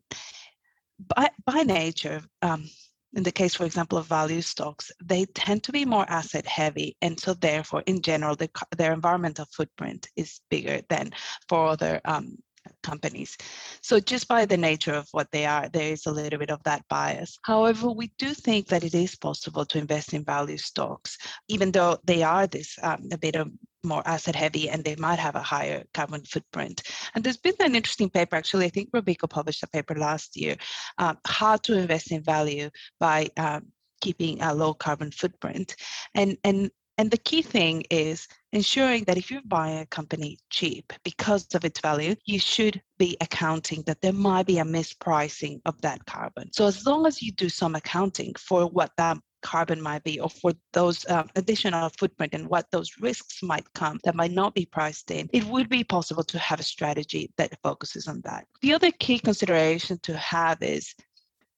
by 1.16 1.30
by 1.46 1.64
nature. 1.64 2.22
Um, 2.42 2.70
in 3.18 3.24
the 3.24 3.32
case, 3.32 3.56
for 3.56 3.66
example, 3.66 3.98
of 3.98 4.06
value 4.06 4.44
stocks, 4.44 4.92
they 5.04 5.26
tend 5.26 5.64
to 5.64 5.72
be 5.72 5.86
more 5.86 6.06
asset 6.08 6.46
heavy. 6.46 6.96
And 7.02 7.20
so, 7.20 7.34
therefore, 7.34 7.82
in 7.88 8.04
general, 8.04 8.36
the, 8.36 8.48
their 8.78 8.94
environmental 8.94 9.48
footprint 9.52 10.08
is 10.16 10.40
bigger 10.52 10.82
than 10.88 11.10
for 11.50 11.66
other 11.66 12.00
um, 12.06 12.38
companies. 12.84 13.36
So, 13.82 14.00
just 14.00 14.28
by 14.28 14.46
the 14.46 14.56
nature 14.56 14.94
of 14.94 15.08
what 15.14 15.32
they 15.32 15.48
are, 15.48 15.68
there 15.68 15.92
is 15.92 16.06
a 16.06 16.12
little 16.12 16.38
bit 16.38 16.52
of 16.52 16.62
that 16.64 16.84
bias. 16.90 17.40
However, 17.44 17.90
we 17.90 18.12
do 18.20 18.36
think 18.36 18.68
that 18.68 18.84
it 18.84 18.94
is 18.94 19.16
possible 19.16 19.66
to 19.66 19.80
invest 19.80 20.14
in 20.14 20.24
value 20.24 20.58
stocks, 20.58 21.18
even 21.48 21.72
though 21.72 21.98
they 22.04 22.22
are 22.22 22.46
this 22.46 22.78
um, 22.84 23.10
a 23.12 23.18
bit 23.18 23.36
of 23.36 23.50
more 23.88 24.04
asset 24.06 24.36
heavy 24.36 24.70
and 24.70 24.84
they 24.84 24.96
might 24.96 25.20
have 25.20 25.36
a 25.36 25.42
higher 25.42 25.84
carbon 25.94 26.24
footprint. 26.24 26.84
And 27.16 27.24
there's 27.24 27.38
been 27.38 27.56
an 27.60 27.76
interesting 27.76 28.10
paper, 28.10 28.36
actually, 28.36 28.66
I 28.66 28.70
think 28.70 28.92
Robeco 28.92 29.30
published 29.30 29.64
a 29.64 29.68
paper 29.68 29.96
last 29.96 30.36
year, 30.36 30.56
um, 30.98 31.18
how 31.26 31.58
to 31.58 31.78
invest 31.78 32.12
in 32.12 32.22
value 32.22 32.70
by 33.00 33.30
um, 33.38 33.68
keeping 34.02 34.42
a 34.42 34.54
low 34.54 34.74
carbon 34.74 35.12
footprint. 35.12 35.76
And, 36.14 36.38
and, 36.44 36.70
and 37.00 37.12
the 37.12 37.18
key 37.18 37.44
thing 37.44 37.84
is 37.92 38.28
ensuring 38.54 39.04
that 39.04 39.18
if 39.18 39.30
you're 39.30 39.42
buying 39.46 39.80
a 39.80 39.86
company 39.86 40.40
cheap 40.50 40.92
because 41.04 41.48
of 41.54 41.64
its 41.64 41.80
value, 41.80 42.16
you 42.26 42.40
should 42.40 42.82
be 42.98 43.16
accounting 43.22 43.84
that 43.84 44.02
there 44.02 44.14
might 44.14 44.48
be 44.48 44.58
a 44.58 44.66
mispricing 44.66 45.62
of 45.66 45.80
that 45.82 46.04
carbon. 46.06 46.52
So 46.52 46.66
as 46.66 46.86
long 46.86 47.06
as 47.06 47.22
you 47.22 47.32
do 47.32 47.50
some 47.50 47.76
accounting 47.76 48.34
for 48.40 48.66
what 48.68 48.92
that 48.98 49.18
carbon 49.48 49.82
might 49.82 50.04
be 50.04 50.20
or 50.20 50.30
for 50.30 50.52
those 50.74 51.06
uh, 51.06 51.24
additional 51.38 51.90
footprint 51.98 52.34
and 52.34 52.50
what 52.50 52.66
those 52.72 52.92
risks 53.00 53.42
might 53.42 53.68
come 53.74 53.98
that 54.04 54.14
might 54.22 54.34
not 54.42 54.54
be 54.54 54.66
priced 54.66 55.10
in, 55.10 55.30
it 55.32 55.46
would 55.46 55.70
be 55.70 55.84
possible 55.86 56.24
to 56.24 56.38
have 56.38 56.60
a 56.60 56.70
strategy 56.76 57.32
that 57.38 57.58
focuses 57.64 58.08
on 58.10 58.20
that. 58.26 58.46
The 58.62 58.74
other 58.74 58.92
key 58.92 59.20
consideration 59.20 60.00
to 60.04 60.18
have 60.18 60.62
is 60.62 60.94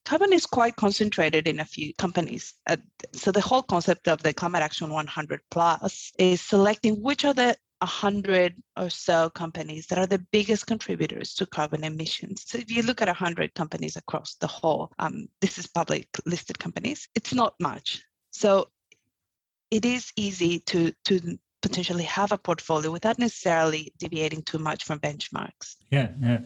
carbon 0.06 0.34
is 0.34 0.46
quite 0.46 0.76
concentrated 0.76 1.48
in 1.48 1.60
a 1.60 1.66
few 1.66 1.94
companies. 1.96 2.54
Uh, 2.68 2.78
so 3.14 3.32
the 3.32 3.48
whole 3.50 3.64
concept 3.64 4.08
of 4.08 4.22
the 4.22 4.34
Climate 4.34 4.62
Action 4.62 4.92
100 4.92 5.40
Plus 5.50 6.12
is 6.20 6.42
selecting 6.42 7.02
which 7.02 7.26
are 7.26 7.34
the 7.34 7.56
100 7.82 8.56
or 8.78 8.90
so 8.90 9.30
companies 9.30 9.88
that 9.88 9.98
are 9.98 10.08
the 10.08 10.26
biggest 10.32 10.68
contributors 10.68 11.34
to 11.36 11.46
carbon 11.46 11.84
emissions. 11.84 12.44
So 12.48 12.58
if 12.58 12.70
you 12.72 12.84
look 12.84 13.02
at 13.02 13.08
100 13.08 13.54
companies 13.56 13.96
across 13.96 14.36
the 14.36 14.48
whole, 14.48 14.92
um, 15.00 15.28
this 15.42 15.58
is 15.58 15.68
public 15.68 16.08
listed 16.26 16.60
companies, 16.60 17.08
it's 17.16 17.34
not 17.34 17.54
much. 17.60 18.02
So 18.32 18.70
it 19.72 19.86
is 19.86 20.12
easy 20.16 20.60
to, 20.60 20.92
to 21.06 21.38
potentially 21.62 22.04
have 22.04 22.32
a 22.32 22.38
portfolio 22.38 22.92
without 22.92 23.20
necessarily 23.20 23.94
deviating 23.98 24.44
too 24.44 24.60
much 24.60 24.84
from 24.84 25.00
benchmarks. 25.00 25.76
Yeah, 25.92 26.10
yeah. 26.22 26.40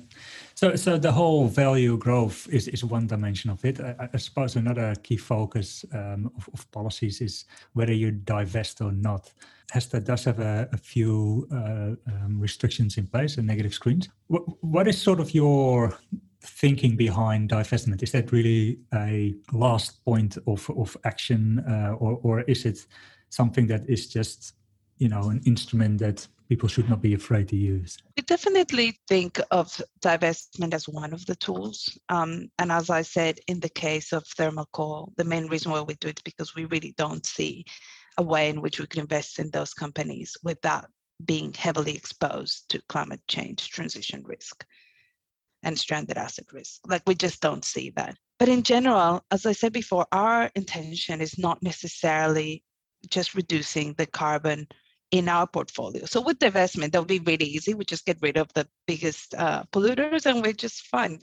So, 0.63 0.77
so 0.77 0.97
the 0.97 1.11
whole 1.11 1.47
value 1.47 1.97
growth 1.97 2.47
is, 2.49 2.69
is 2.69 2.85
one 2.85 3.05
dimension 3.05 3.49
of 3.49 3.65
it. 3.65 3.81
I, 3.81 4.07
I 4.13 4.17
suppose 4.17 4.55
another 4.55 4.95
key 5.03 5.17
focus 5.17 5.83
um, 5.91 6.31
of, 6.37 6.49
of, 6.53 6.71
policies 6.71 7.19
is 7.19 7.43
whether 7.73 7.91
you 7.91 8.11
divest 8.11 8.79
or 8.79 8.93
not. 8.93 9.33
Hesta 9.71 9.99
does 9.99 10.23
have 10.23 10.39
a, 10.39 10.69
a 10.71 10.77
few 10.77 11.49
uh, 11.51 11.95
um, 12.07 12.39
restrictions 12.39 12.97
in 12.97 13.07
place 13.07 13.35
and 13.35 13.45
negative 13.45 13.73
screens. 13.73 14.07
What, 14.27 14.43
what 14.63 14.87
is 14.87 15.01
sort 15.01 15.19
of 15.19 15.33
your 15.33 15.99
thinking 16.39 16.95
behind 16.95 17.49
divestment? 17.49 18.01
Is 18.01 18.13
that 18.13 18.31
really 18.31 18.79
a 18.93 19.35
last 19.51 20.05
point 20.05 20.37
of, 20.47 20.69
of 20.69 20.95
action, 21.03 21.59
uh, 21.67 21.97
or, 21.99 22.21
or 22.23 22.41
is 22.43 22.63
it 22.63 22.85
something 23.27 23.67
that 23.67 23.89
is 23.89 24.07
just 24.07 24.53
you 24.97 25.09
know 25.09 25.29
an 25.29 25.41
instrument 25.45 25.99
that 25.99 26.25
people 26.49 26.69
should 26.69 26.89
not 26.89 27.01
be 27.01 27.13
afraid 27.13 27.47
to 27.49 27.55
use. 27.55 27.97
We 28.17 28.23
definitely 28.23 28.99
think 29.07 29.39
of 29.51 29.81
divestment 30.01 30.73
as 30.73 30.87
one 30.87 31.13
of 31.13 31.25
the 31.25 31.35
tools 31.35 31.97
um, 32.09 32.49
and 32.59 32.71
as 32.71 32.89
i 32.89 33.01
said 33.01 33.39
in 33.47 33.59
the 33.59 33.69
case 33.69 34.11
of 34.11 34.25
thermal 34.27 34.67
coal 34.73 35.11
the 35.17 35.23
main 35.23 35.47
reason 35.47 35.71
why 35.71 35.81
we 35.81 35.95
do 35.95 36.09
it 36.09 36.19
is 36.19 36.23
because 36.23 36.55
we 36.55 36.65
really 36.65 36.93
don't 36.97 37.25
see 37.25 37.65
a 38.17 38.23
way 38.23 38.49
in 38.49 38.61
which 38.61 38.79
we 38.79 38.87
can 38.87 39.01
invest 39.01 39.39
in 39.39 39.49
those 39.49 39.73
companies 39.73 40.35
without 40.43 40.85
being 41.25 41.53
heavily 41.53 41.95
exposed 41.95 42.69
to 42.69 42.81
climate 42.89 43.21
change 43.27 43.69
transition 43.69 44.23
risk 44.25 44.65
and 45.63 45.79
stranded 45.79 46.17
asset 46.17 46.45
risk. 46.51 46.81
Like 46.85 47.03
we 47.07 47.15
just 47.15 47.41
don't 47.41 47.63
see 47.63 47.91
that. 47.95 48.17
But 48.39 48.49
in 48.49 48.63
general 48.63 49.23
as 49.31 49.45
i 49.45 49.53
said 49.53 49.73
before 49.73 50.05
our 50.11 50.51
intention 50.55 51.21
is 51.21 51.37
not 51.37 51.63
necessarily 51.63 52.63
just 53.09 53.35
reducing 53.35 53.93
the 53.93 54.05
carbon 54.05 54.67
in 55.13 55.29
our 55.29 55.45
portfolio. 55.45 56.05
So 56.05 56.21
with 56.21 56.39
divestment, 56.39 56.91
that 56.91 56.99
would 56.99 57.07
be 57.07 57.19
really 57.19 57.45
easy. 57.45 57.75
We 57.75 57.85
just 57.85 58.03
get 58.03 58.17
rid 58.23 58.35
of 58.35 58.51
the 58.55 58.67
biggest 58.87 59.35
uh, 59.35 59.63
polluters 59.71 60.25
and 60.25 60.41
we're 60.41 60.53
just 60.53 60.87
fine. 60.87 61.19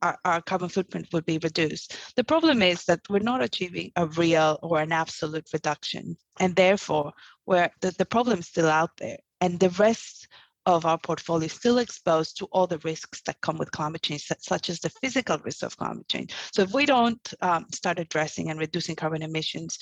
Our, 0.00 0.16
our 0.24 0.40
carbon 0.40 0.70
footprint 0.70 1.08
would 1.12 1.26
be 1.26 1.36
reduced. 1.36 1.94
The 2.16 2.24
problem 2.24 2.62
is 2.62 2.84
that 2.86 3.00
we're 3.10 3.18
not 3.18 3.42
achieving 3.42 3.92
a 3.96 4.06
real 4.06 4.58
or 4.62 4.80
an 4.80 4.90
absolute 4.90 5.46
reduction. 5.52 6.16
And 6.40 6.56
therefore, 6.56 7.12
where 7.44 7.70
the, 7.82 7.90
the 7.90 8.06
problem 8.06 8.38
is 8.38 8.46
still 8.46 8.70
out 8.70 8.96
there. 8.96 9.18
And 9.42 9.60
the 9.60 9.70
rest 9.70 10.26
of 10.64 10.86
our 10.86 10.96
portfolio 10.96 11.44
is 11.44 11.52
still 11.52 11.78
exposed 11.78 12.38
to 12.38 12.46
all 12.52 12.66
the 12.66 12.78
risks 12.78 13.20
that 13.26 13.40
come 13.42 13.58
with 13.58 13.70
climate 13.70 14.00
change, 14.00 14.26
such 14.40 14.70
as 14.70 14.80
the 14.80 14.88
physical 15.02 15.36
risks 15.44 15.62
of 15.62 15.76
climate 15.76 16.08
change. 16.08 16.34
So 16.52 16.62
if 16.62 16.72
we 16.72 16.86
don't 16.86 17.34
um, 17.42 17.66
start 17.70 17.98
addressing 17.98 18.48
and 18.48 18.58
reducing 18.58 18.96
carbon 18.96 19.22
emissions, 19.22 19.78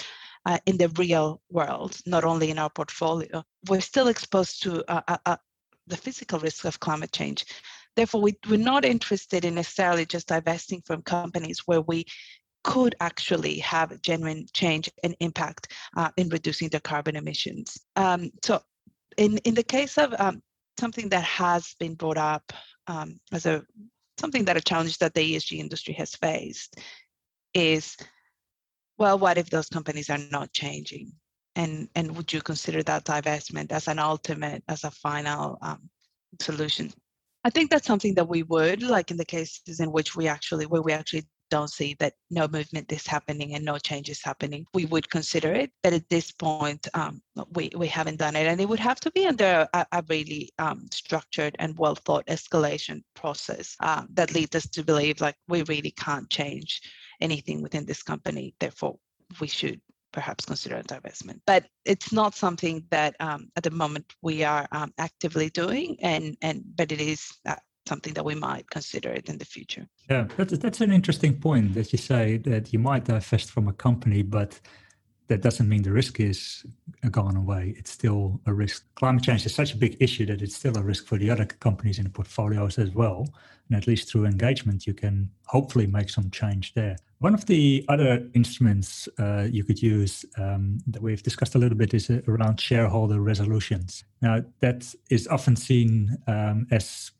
uh, 0.46 0.58
in 0.66 0.76
the 0.76 0.88
real 0.90 1.40
world, 1.50 1.98
not 2.06 2.24
only 2.24 2.50
in 2.50 2.58
our 2.58 2.70
portfolio. 2.70 3.42
We're 3.68 3.80
still 3.80 4.08
exposed 4.08 4.62
to 4.62 4.84
uh, 4.90 5.02
uh, 5.08 5.18
uh, 5.26 5.36
the 5.86 5.96
physical 5.96 6.38
risks 6.38 6.64
of 6.64 6.80
climate 6.80 7.12
change. 7.12 7.44
Therefore, 7.96 8.22
we, 8.22 8.36
we're 8.48 8.58
not 8.58 8.84
interested 8.84 9.44
in 9.44 9.54
necessarily 9.54 10.06
just 10.06 10.28
divesting 10.28 10.82
from 10.86 11.02
companies 11.02 11.60
where 11.66 11.82
we 11.82 12.06
could 12.64 12.94
actually 13.00 13.58
have 13.58 14.00
genuine 14.02 14.46
change 14.54 14.88
and 15.02 15.16
impact 15.20 15.72
uh, 15.96 16.10
in 16.16 16.28
reducing 16.28 16.68
the 16.68 16.80
carbon 16.80 17.16
emissions. 17.16 17.76
Um, 17.96 18.30
so, 18.44 18.62
in, 19.18 19.38
in 19.38 19.54
the 19.54 19.64
case 19.64 19.98
of 19.98 20.14
um, 20.18 20.42
something 20.78 21.08
that 21.10 21.24
has 21.24 21.74
been 21.78 21.94
brought 21.94 22.18
up 22.18 22.52
um, 22.86 23.18
as 23.32 23.46
a 23.46 23.62
something 24.18 24.44
that 24.44 24.56
a 24.56 24.60
challenge 24.60 24.98
that 24.98 25.14
the 25.14 25.34
ESG 25.34 25.58
industry 25.58 25.94
has 25.94 26.14
faced 26.14 26.78
is 27.54 27.96
well, 29.02 29.18
what 29.18 29.36
if 29.36 29.50
those 29.50 29.68
companies 29.68 30.08
are 30.10 30.20
not 30.30 30.52
changing? 30.52 31.10
And, 31.56 31.88
and 31.96 32.16
would 32.16 32.32
you 32.32 32.40
consider 32.40 32.84
that 32.84 33.04
divestment 33.04 33.72
as 33.72 33.88
an 33.88 33.98
ultimate, 33.98 34.62
as 34.68 34.84
a 34.84 34.92
final 34.92 35.58
um, 35.60 35.90
solution. 36.40 36.92
I 37.42 37.50
think 37.50 37.68
that's 37.68 37.86
something 37.86 38.14
that 38.14 38.28
we 38.28 38.44
would, 38.44 38.80
like 38.80 39.10
in 39.10 39.16
the 39.16 39.24
cases 39.24 39.80
in 39.80 39.90
which 39.90 40.14
we 40.14 40.28
actually, 40.28 40.66
where 40.66 40.82
we 40.82 40.92
actually 40.92 41.26
don't 41.50 41.72
see 41.72 41.96
that 41.98 42.14
no 42.30 42.46
movement 42.46 42.92
is 42.92 43.04
happening 43.04 43.56
and 43.56 43.64
no 43.64 43.76
change 43.76 44.08
is 44.08 44.22
happening, 44.22 44.64
we 44.72 44.84
would 44.86 45.10
consider 45.10 45.52
it. 45.52 45.72
But 45.82 45.94
at 45.94 46.08
this 46.08 46.30
point, 46.30 46.86
um, 46.94 47.20
we, 47.56 47.70
we 47.76 47.88
haven't 47.88 48.20
done 48.20 48.36
it. 48.36 48.46
And 48.46 48.60
it 48.60 48.68
would 48.68 48.78
have 48.78 49.00
to 49.00 49.10
be 49.10 49.26
under 49.26 49.68
a, 49.74 49.86
a 49.90 50.04
really 50.08 50.52
um, 50.60 50.86
structured 50.92 51.56
and 51.58 51.76
well 51.76 51.96
thought 51.96 52.26
escalation 52.28 53.02
process 53.16 53.74
um, 53.80 54.06
that 54.14 54.32
leads 54.32 54.54
us 54.54 54.68
to 54.68 54.84
believe 54.84 55.20
like 55.20 55.34
we 55.48 55.64
really 55.64 55.90
can't 55.90 56.30
change 56.30 56.80
anything 57.22 57.62
within 57.62 57.86
this 57.86 58.02
company. 58.02 58.54
Therefore, 58.58 58.98
we 59.40 59.48
should 59.48 59.80
perhaps 60.12 60.44
consider 60.44 60.76
a 60.76 60.84
divestment. 60.84 61.40
But 61.46 61.64
it's 61.84 62.12
not 62.12 62.34
something 62.34 62.84
that 62.90 63.16
um, 63.20 63.48
at 63.56 63.62
the 63.62 63.70
moment 63.70 64.14
we 64.22 64.44
are 64.44 64.68
um, 64.72 64.92
actively 64.98 65.48
doing, 65.50 65.96
and 66.02 66.36
and 66.42 66.62
but 66.76 66.92
it 66.92 67.00
is 67.00 67.32
uh, 67.46 67.56
something 67.86 68.14
that 68.14 68.24
we 68.24 68.34
might 68.34 68.70
consider 68.70 69.10
it 69.10 69.28
in 69.28 69.38
the 69.38 69.44
future. 69.44 69.86
Yeah, 70.10 70.28
that's 70.36 70.58
that's 70.58 70.80
an 70.80 70.92
interesting 70.92 71.34
point 71.40 71.74
that 71.74 71.92
you 71.92 71.98
say 71.98 72.36
that 72.38 72.72
you 72.72 72.78
might 72.78 73.04
divest 73.04 73.50
from 73.50 73.68
a 73.68 73.72
company, 73.72 74.22
but 74.22 74.60
that 75.28 75.40
doesn't 75.40 75.68
mean 75.68 75.82
the 75.82 75.92
risk 75.92 76.20
is 76.20 76.64
gone 77.10 77.36
away. 77.36 77.74
It's 77.78 77.90
still 77.90 78.40
a 78.46 78.52
risk. 78.52 78.84
Climate 78.96 79.22
change 79.22 79.46
is 79.46 79.54
such 79.54 79.72
a 79.72 79.78
big 79.78 79.96
issue 80.00 80.26
that 80.26 80.42
it's 80.42 80.56
still 80.56 80.76
a 80.76 80.82
risk 80.82 81.06
for 81.06 81.16
the 81.16 81.30
other 81.30 81.46
companies 81.46 81.98
in 81.98 82.04
the 82.04 82.10
portfolios 82.10 82.78
as 82.78 82.90
well. 82.90 83.26
And 83.68 83.76
at 83.76 83.86
least 83.86 84.10
through 84.10 84.26
engagement, 84.26 84.86
you 84.86 84.92
can 84.92 85.30
hopefully 85.46 85.86
make 85.86 86.10
some 86.10 86.28
change 86.30 86.74
there. 86.74 86.96
One 87.22 87.34
of 87.34 87.46
the 87.46 87.84
other 87.88 88.28
instruments 88.34 89.08
uh, 89.16 89.46
you 89.48 89.62
could 89.62 89.80
use 89.80 90.24
um, 90.38 90.78
that 90.88 91.00
we've 91.00 91.22
discussed 91.22 91.54
a 91.54 91.58
little 91.58 91.78
bit 91.78 91.94
is 91.94 92.10
uh, 92.10 92.20
around 92.26 92.60
shareholder 92.60 93.20
resolutions. 93.20 94.02
Now, 94.20 94.42
that 94.58 94.92
is 95.08 95.28
often 95.28 95.54
seen 95.54 96.18
um, 96.26 96.66
as 96.72 97.12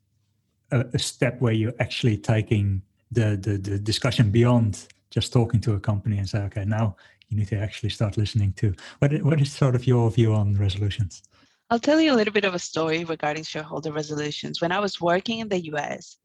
a, 0.73 0.85
a, 0.92 0.99
step 0.99 1.40
where 1.40 1.52
you're 1.52 1.78
actually 1.78 2.16
taking 2.16 2.82
the, 3.12 3.38
the, 3.40 3.59
the 3.59 3.78
discussion 3.78 4.32
beyond 4.32 4.88
just 5.11 5.32
talking 5.32 5.61
to 5.61 5.75
a 5.75 5.78
company 5.78 6.18
and 6.18 6.28
say, 6.28 6.40
okay, 6.40 6.64
now 6.64 6.97
you 7.28 7.37
need 7.37 7.47
to 7.49 7.59
actually 7.61 7.90
start 7.90 8.16
listening 8.16 8.54
to. 8.54 8.75
What, 8.99 9.12
what 9.23 9.40
is 9.40 9.52
sort 9.52 9.76
of 9.76 9.87
your 9.87 10.11
view 10.11 10.35
on 10.35 10.54
resolutions? 10.54 11.23
I'll 11.71 11.78
tell 11.78 12.00
you 12.00 12.12
a 12.12 12.16
little 12.16 12.35
bit 12.35 12.44
of 12.44 12.54
a 12.54 12.59
story 12.59 13.04
regarding 13.04 13.44
shareholder 13.44 13.92
resolutions. 13.92 14.61
When 14.61 14.73
I 14.73 14.80
was 14.80 15.00
working 15.00 15.38
in 15.38 15.49
the 15.49 15.61
US, 15.66 16.16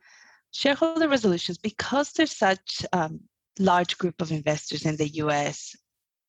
shareholder 0.49 1.07
resolutions, 1.07 1.59
because 1.59 2.11
there's 2.13 2.35
such 2.35 2.83
um, 2.91 3.19
large 3.59 3.97
group 3.97 4.21
of 4.21 4.31
investors 4.31 4.85
in 4.85 4.95
the 4.97 5.09
US, 5.23 5.75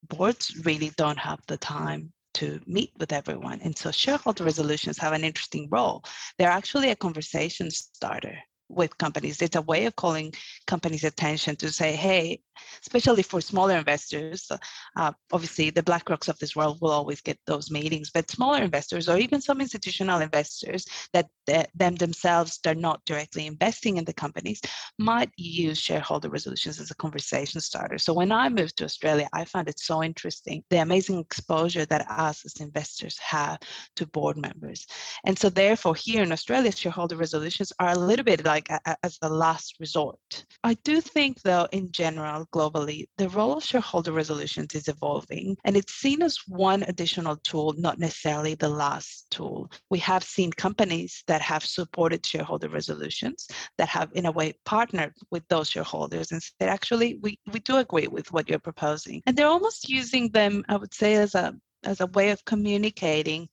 boards 0.09 0.55
really 0.65 0.91
don't 0.97 1.19
have 1.19 1.41
the 1.47 1.57
time 1.59 2.13
to 2.35 2.61
meet 2.67 2.93
with 2.99 3.13
everyone. 3.13 3.61
And 3.63 3.77
so 3.77 3.91
shareholder 3.91 4.45
resolutions 4.45 4.99
have 4.99 5.13
an 5.13 5.25
interesting 5.25 5.69
role. 5.71 6.05
They're 6.39 6.51
actually 6.51 6.91
a 6.91 6.97
conversation 6.97 7.71
starter 7.71 8.39
with 8.69 8.97
companies. 8.99 9.43
It's 9.43 9.57
a 9.57 9.63
way 9.63 9.87
of 9.87 9.97
calling 9.97 10.33
companies' 10.67 11.05
attention 11.05 11.57
to 11.57 11.73
say, 11.73 11.97
hey, 11.97 12.41
especially 12.83 13.23
for 13.23 13.41
smaller 13.41 13.77
investors, 13.77 14.51
uh, 14.97 15.13
obviously 15.33 15.71
the 15.71 15.83
BlackRocks 15.83 16.29
of 16.29 16.39
this 16.39 16.57
world 16.57 16.79
will 16.81 16.91
always 16.91 17.21
get 17.21 17.39
those 17.47 17.71
meetings, 17.71 18.11
but 18.11 18.31
smaller 18.31 18.63
investors 18.63 19.09
or 19.09 19.19
even 19.19 19.41
some 19.41 19.61
institutional 19.61 20.21
investors 20.21 20.87
that, 21.13 21.27
that 21.47 21.71
them 21.75 21.97
themselves 21.97 22.59
are 22.67 22.75
not 22.75 23.05
directly 23.05 23.47
investing 23.47 23.97
in 23.97 24.05
the 24.05 24.13
companies 24.13 24.61
might 24.99 25.31
use 25.37 25.79
shareholder 25.79 26.29
resolutions 26.29 26.81
as 26.81 26.91
a 26.91 26.95
conversation 26.97 27.61
starter. 27.61 27.99
So 27.99 28.13
when 28.13 28.33
I 28.33 28.49
moved 28.49 28.77
to 28.79 28.85
Australia, 28.85 29.29
I 29.33 29.45
found 29.45 29.69
it 29.69 29.79
so 29.79 30.03
interesting 30.03 30.63
the 30.71 30.79
amazing 30.79 31.19
exposure 31.19 31.87
that 31.87 32.11
us 32.11 32.45
as 32.45 32.61
investors 32.61 33.19
have 33.19 33.59
to 33.97 34.07
board 34.07 34.37
members. 34.37 34.87
And 35.25 35.39
so 35.39 35.49
therefore 35.49 35.95
here 35.95 36.23
in 36.23 36.33
Australia, 36.33 36.73
shareholder 36.73 37.17
resolutions 37.17 37.73
are 37.79 37.91
a 37.91 37.99
little 37.99 38.25
bit 38.25 38.45
like 38.45 38.69
a, 38.71 38.81
a, 38.87 38.97
as 39.03 39.19
a 39.23 39.29
last 39.29 39.77
resort. 39.81 40.45
I 40.65 40.75
do 40.85 41.01
think 41.01 41.43
though 41.43 41.69
in 41.73 41.93
general 41.93 42.48
globally, 42.53 43.07
the 43.17 43.29
role 43.29 43.57
of 43.57 43.65
shareholder 43.65 44.13
resolutions 44.13 44.75
is 44.75 44.89
evolving 44.89 45.57
and 45.65 45.77
it's 45.77 45.95
seen 45.95 46.23
as 46.23 46.39
one 46.47 46.83
additional 46.85 47.37
tool, 47.37 47.75
not 47.79 47.99
necessarily 47.99 48.55
the 48.55 48.69
last 48.69 49.27
tool. 49.31 49.71
We 49.91 49.99
have 50.01 50.25
seen 50.25 50.53
companies 50.53 51.23
that 51.27 51.43
have 51.43 51.65
supported 51.65 52.25
shareholder 52.25 52.69
resolutions 52.69 53.49
that 53.77 53.89
have, 53.89 54.11
in 54.15 54.27
a 54.27 54.33
way, 54.33 54.55
partnered 54.65 55.15
with 55.31 55.47
those 55.49 55.71
shareholders 55.71 56.33
and 56.33 56.43
said, 56.43 56.69
actually, 56.69 57.19
we, 57.23 57.39
we 57.53 57.61
do 57.61 57.77
agree 57.77 58.07
with 58.09 58.33
what 58.33 58.49
you're 58.49 58.59
proposing. 58.59 59.23
And 59.27 59.37
they're 59.37 59.47
almost 59.47 59.89
using 59.89 60.31
them, 60.31 60.65
I 60.69 60.77
would 60.77 60.95
say, 60.95 61.15
as 61.15 61.35
a 61.35 61.55
as 61.85 62.01
a 62.01 62.07
way 62.07 62.31
of 62.31 62.45
communicating 62.45 63.49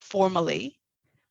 formally 0.00 0.78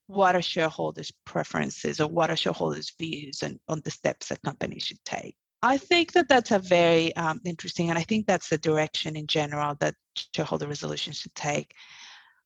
what 0.07 0.35
are 0.35 0.41
shareholders' 0.41 1.11
preferences 1.25 2.01
or 2.01 2.07
what 2.07 2.29
are 2.29 2.35
shareholders' 2.35 2.93
views 2.99 3.43
and 3.43 3.59
on 3.67 3.81
the 3.85 3.91
steps 3.91 4.27
that 4.27 4.41
companies 4.41 4.83
should 4.83 5.03
take. 5.05 5.35
I 5.63 5.77
think 5.77 6.13
that 6.13 6.27
that's 6.27 6.51
a 6.51 6.59
very 6.59 7.15
um, 7.15 7.39
interesting, 7.45 7.89
and 7.89 7.99
I 7.99 8.03
think 8.03 8.25
that's 8.25 8.49
the 8.49 8.57
direction 8.57 9.15
in 9.15 9.27
general 9.27 9.75
that 9.79 9.95
shareholder 10.35 10.67
resolutions 10.67 11.17
should 11.17 11.35
take. 11.35 11.73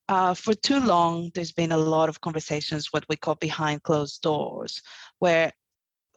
Uh, 0.07 0.33
for 0.33 0.53
too 0.53 0.79
long, 0.79 1.31
there's 1.33 1.53
been 1.53 1.71
a 1.71 1.77
lot 1.77 2.09
of 2.09 2.21
conversations, 2.21 2.89
what 2.91 3.05
we 3.09 3.15
call 3.15 3.35
behind 3.35 3.83
closed 3.83 4.21
doors, 4.21 4.81
where 5.19 5.51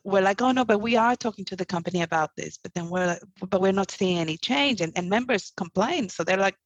we're 0.04 0.22
like, 0.22 0.42
oh 0.42 0.52
no, 0.52 0.64
but 0.64 0.80
we 0.80 0.96
are 0.96 1.14
talking 1.14 1.44
to 1.44 1.56
the 1.56 1.64
company 1.64 2.02
about 2.02 2.30
this, 2.37 2.58
but 2.62 2.74
then 2.74 2.88
we're 2.88 3.06
like, 3.06 3.22
but 3.48 3.61
we're 3.61 3.72
not 3.72 3.90
seeing 3.90 4.18
any 4.18 4.37
change, 4.37 4.80
and, 4.80 4.92
and 4.96 5.08
members 5.08 5.52
complain. 5.56 6.08
So 6.08 6.24
they're 6.24 6.37
like, 6.37 6.56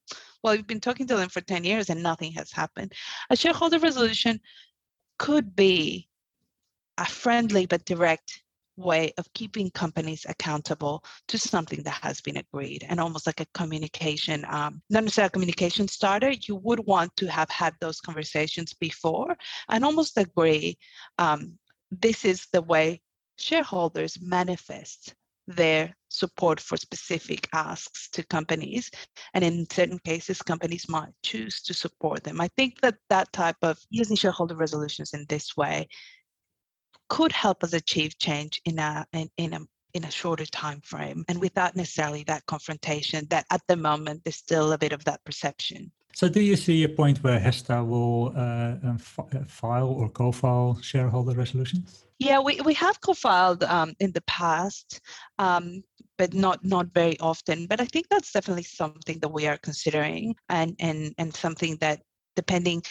well, 0.43 0.55
we've 0.55 0.67
been 0.67 0.81
talking 0.81 1.07
to 1.09 1.17
them 1.17 1.29
for 1.29 1.41
10 1.41 1.65
years 1.65 1.91
and 1.91 2.03
nothing 2.03 2.33
has 2.33 2.51
happened. 2.51 2.93
A 3.31 3.37
shareholder 3.37 3.79
resolution 3.79 4.41
could 5.19 5.55
be 5.55 6.09
a 6.99 7.07
friendly 7.07 7.67
but 7.67 7.85
direct 7.85 8.42
way 8.77 9.13
of 9.19 9.33
keeping 9.35 9.71
companies 9.71 10.27
accountable 10.29 11.05
to 11.29 11.39
something 11.39 11.83
that 11.83 12.01
has 12.03 12.21
been 12.21 12.39
agreed 12.39 12.85
and 12.89 13.01
almost 13.01 13.27
like 13.27 13.41
a 13.41 13.47
communication 13.55 14.45
um, 14.49 14.83
not 14.91 15.05
necessarily 15.05 15.27
a 15.27 15.31
communication 15.31 15.87
starter. 15.89 16.31
You 16.31 16.57
would 16.57 16.81
want 16.87 17.15
to 17.17 17.27
have 17.27 17.51
had 17.51 17.75
those 17.81 18.01
conversations 18.01 18.73
before 18.75 19.37
and 19.69 19.85
almost 19.85 20.17
agree 20.17 20.79
um, 21.19 21.59
this 21.91 22.25
is 22.25 22.47
the 22.53 22.63
way 22.63 23.01
shareholders 23.39 24.19
manifest 24.23 25.15
their 25.47 25.95
support 26.09 26.61
for 26.61 26.77
specific 26.77 27.49
asks 27.53 28.09
to 28.11 28.23
companies 28.25 28.91
and 29.35 29.43
in 29.43 29.69
certain 29.71 29.99
cases 30.05 30.41
companies 30.41 30.89
might 30.89 31.13
choose 31.23 31.63
to 31.63 31.75
support 31.75 32.23
them. 32.23 32.41
I 32.41 32.49
think 32.57 32.81
that 32.81 32.97
that 33.09 33.33
type 33.33 33.57
of 33.63 33.79
using 33.91 34.17
shareholder 34.17 34.55
resolutions 34.55 35.15
in 35.15 35.27
this 35.29 35.57
way 35.57 35.89
could 37.13 37.33
help 37.33 37.63
us 37.63 37.75
achieve 37.75 38.17
change 38.19 38.55
in 38.65 38.79
a 38.79 39.07
in, 39.13 39.29
in 39.37 39.53
a 39.53 39.61
in 39.93 40.03
a 40.05 40.11
shorter 40.11 40.47
time 40.47 40.81
frame 40.81 41.23
and 41.29 41.39
without 41.47 41.77
necessarily 41.77 42.25
that 42.25 42.43
confrontation 42.47 43.27
that 43.29 43.45
at 43.51 43.61
the 43.69 43.77
moment 43.77 44.23
there's 44.25 44.37
still 44.49 44.73
a 44.73 44.79
bit 44.79 44.93
of 44.93 45.05
that 45.05 45.21
perception. 45.27 45.93
So 46.15 46.27
do 46.31 46.41
you 46.41 46.57
see 46.57 46.79
a 46.85 46.89
point 46.89 47.23
where 47.23 47.39
hesta 47.39 47.85
will 47.85 48.33
uh, 48.35 48.89
um, 48.89 48.99
f- 48.99 49.19
uh, 49.19 49.45
file 49.47 49.93
or 50.01 50.09
co-file 50.09 50.79
shareholder 50.81 51.35
resolutions? 51.35 52.07
Yeah 52.19 52.41
we, 52.41 52.53
we 52.63 52.73
have 52.85 52.99
co-filed 53.03 53.63
um, 53.65 53.93
in 54.01 54.11
the 54.13 54.25
past 54.41 54.89
um, 55.39 55.83
but 56.17 56.33
not 56.33 56.65
not 56.65 56.87
very 57.01 57.17
often 57.21 57.67
but 57.67 57.79
i 57.85 57.87
think 57.93 58.07
that's 58.09 58.33
definitely 58.37 58.69
something 58.81 59.19
that 59.19 59.33
we 59.39 59.47
are 59.51 59.59
considering 59.69 60.35
and 60.49 60.71
and 60.89 61.15
and 61.21 61.35
something 61.45 61.77
that 61.85 61.99
depending 62.37 62.83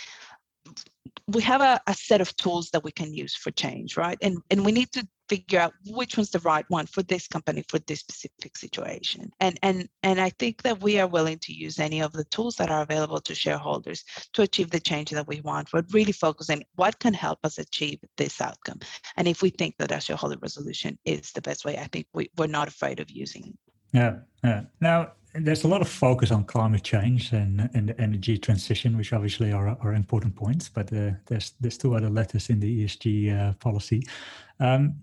we 1.34 1.42
have 1.44 1.62
a, 1.62 1.80
a, 1.88 1.94
set 1.94 2.22
of 2.22 2.36
tools 2.36 2.70
that 2.72 2.84
we 2.84 2.92
can 2.92 3.14
use 3.14 3.36
for 3.36 3.52
change, 3.52 3.98
right? 3.98 4.18
And 4.22 4.40
and 4.50 4.66
we 4.66 4.72
need 4.72 4.92
to 4.94 5.08
figure 5.30 5.60
out 5.60 5.74
which 5.86 6.18
one's 6.18 6.32
the 6.32 6.40
right 6.40 6.66
one 6.68 6.86
for 6.86 7.04
this 7.04 7.28
company 7.28 7.64
for 7.70 7.80
this 7.80 8.00
specific 8.00 8.58
situation. 8.58 9.32
And 9.40 9.58
and 9.64 9.88
and 10.04 10.20
I 10.20 10.30
think 10.40 10.62
that 10.64 10.82
we 10.82 11.00
are 11.00 11.08
willing 11.08 11.40
to 11.40 11.54
use 11.54 11.80
any 11.80 12.02
of 12.02 12.12
the 12.12 12.26
tools 12.26 12.56
that 12.58 12.70
are 12.70 12.82
available 12.82 13.22
to 13.22 13.36
shareholders 13.36 14.04
to 14.34 14.42
achieve 14.42 14.72
the 14.72 14.80
change 14.80 15.12
that 15.12 15.28
we 15.28 15.42
want, 15.42 15.70
but 15.72 15.86
really 15.94 16.12
focusing 16.12 16.64
what 16.76 17.00
can 17.00 17.14
help 17.14 17.40
us 17.44 17.58
achieve 17.58 18.00
this 18.18 18.42
outcome. 18.42 18.80
And 19.18 19.28
if 19.28 19.42
we 19.42 19.50
think 19.50 19.76
that 19.78 19.92
a 19.92 20.02
shareholder 20.02 20.38
resolution 20.42 20.98
is 21.06 21.32
the 21.32 21.42
best 21.42 21.66
way, 21.66 21.78
I 21.78 21.88
think 21.88 22.08
we, 22.14 22.30
we're 22.38 22.48
not 22.48 22.68
afraid 22.68 23.00
of 23.00 23.10
using. 23.10 23.58
Yeah, 23.94 24.18
yeah. 24.44 24.64
Now 24.80 25.12
there's 25.34 25.64
a 25.64 25.68
lot 25.68 25.82
of 25.82 25.88
focus 25.88 26.32
on 26.32 26.44
climate 26.44 26.84
change 26.84 27.32
and, 27.32 27.70
and 27.74 27.90
the 27.90 28.02
energy 28.02 28.38
transition, 28.38 28.98
which 28.98 29.14
obviously 29.14 29.52
are, 29.52 29.78
are 29.82 29.94
important 29.94 30.36
points. 30.36 30.70
But 30.70 30.92
uh, 30.94 31.12
there's 31.28 31.54
there's 31.60 31.78
two 31.78 31.96
other 31.96 32.10
letters 32.10 32.50
in 32.50 32.60
the 32.60 32.84
ESG 32.86 33.06
uh, 33.40 33.54
policy. 33.54 34.04
Um, 34.60 34.96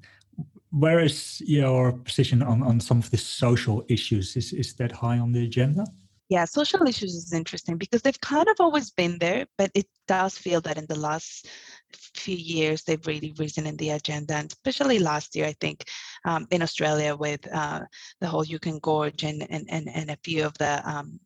where 0.70 1.00
is 1.00 1.40
your 1.46 1.92
position 1.92 2.42
on, 2.42 2.62
on 2.62 2.78
some 2.78 2.98
of 2.98 3.10
the 3.10 3.16
social 3.16 3.84
issues? 3.88 4.36
Is 4.36 4.52
is 4.52 4.74
that 4.74 4.92
high 4.92 5.18
on 5.18 5.32
the 5.32 5.44
agenda? 5.44 5.86
Yeah, 6.28 6.44
social 6.44 6.86
issues 6.86 7.14
is 7.14 7.32
interesting 7.32 7.78
because 7.78 8.02
they've 8.02 8.20
kind 8.20 8.48
of 8.48 8.56
always 8.60 8.90
been 8.90 9.18
there, 9.18 9.46
but 9.56 9.70
it 9.74 9.86
does 10.06 10.36
feel 10.36 10.60
that 10.60 10.76
in 10.76 10.84
the 10.86 10.98
last 10.98 11.48
few 11.92 12.36
years 12.36 12.82
they've 12.82 13.06
really 13.06 13.34
risen 13.38 13.66
in 13.66 13.76
the 13.76 13.90
agenda, 13.90 14.34
and 14.34 14.52
especially 14.52 14.98
last 14.98 15.34
year, 15.36 15.46
I 15.46 15.54
think 15.60 15.84
um, 16.24 16.46
in 16.50 16.62
Australia 16.62 17.16
with 17.16 17.46
uh, 17.52 17.80
the 18.20 18.26
whole 18.26 18.44
Juukan 18.44 18.80
Gorge 18.80 19.24
and, 19.24 19.46
and, 19.50 19.66
and, 19.68 19.88
and 19.88 20.10
a 20.10 20.18
few 20.22 20.44
of 20.44 20.56
the 20.58 20.82
um, 20.88 21.18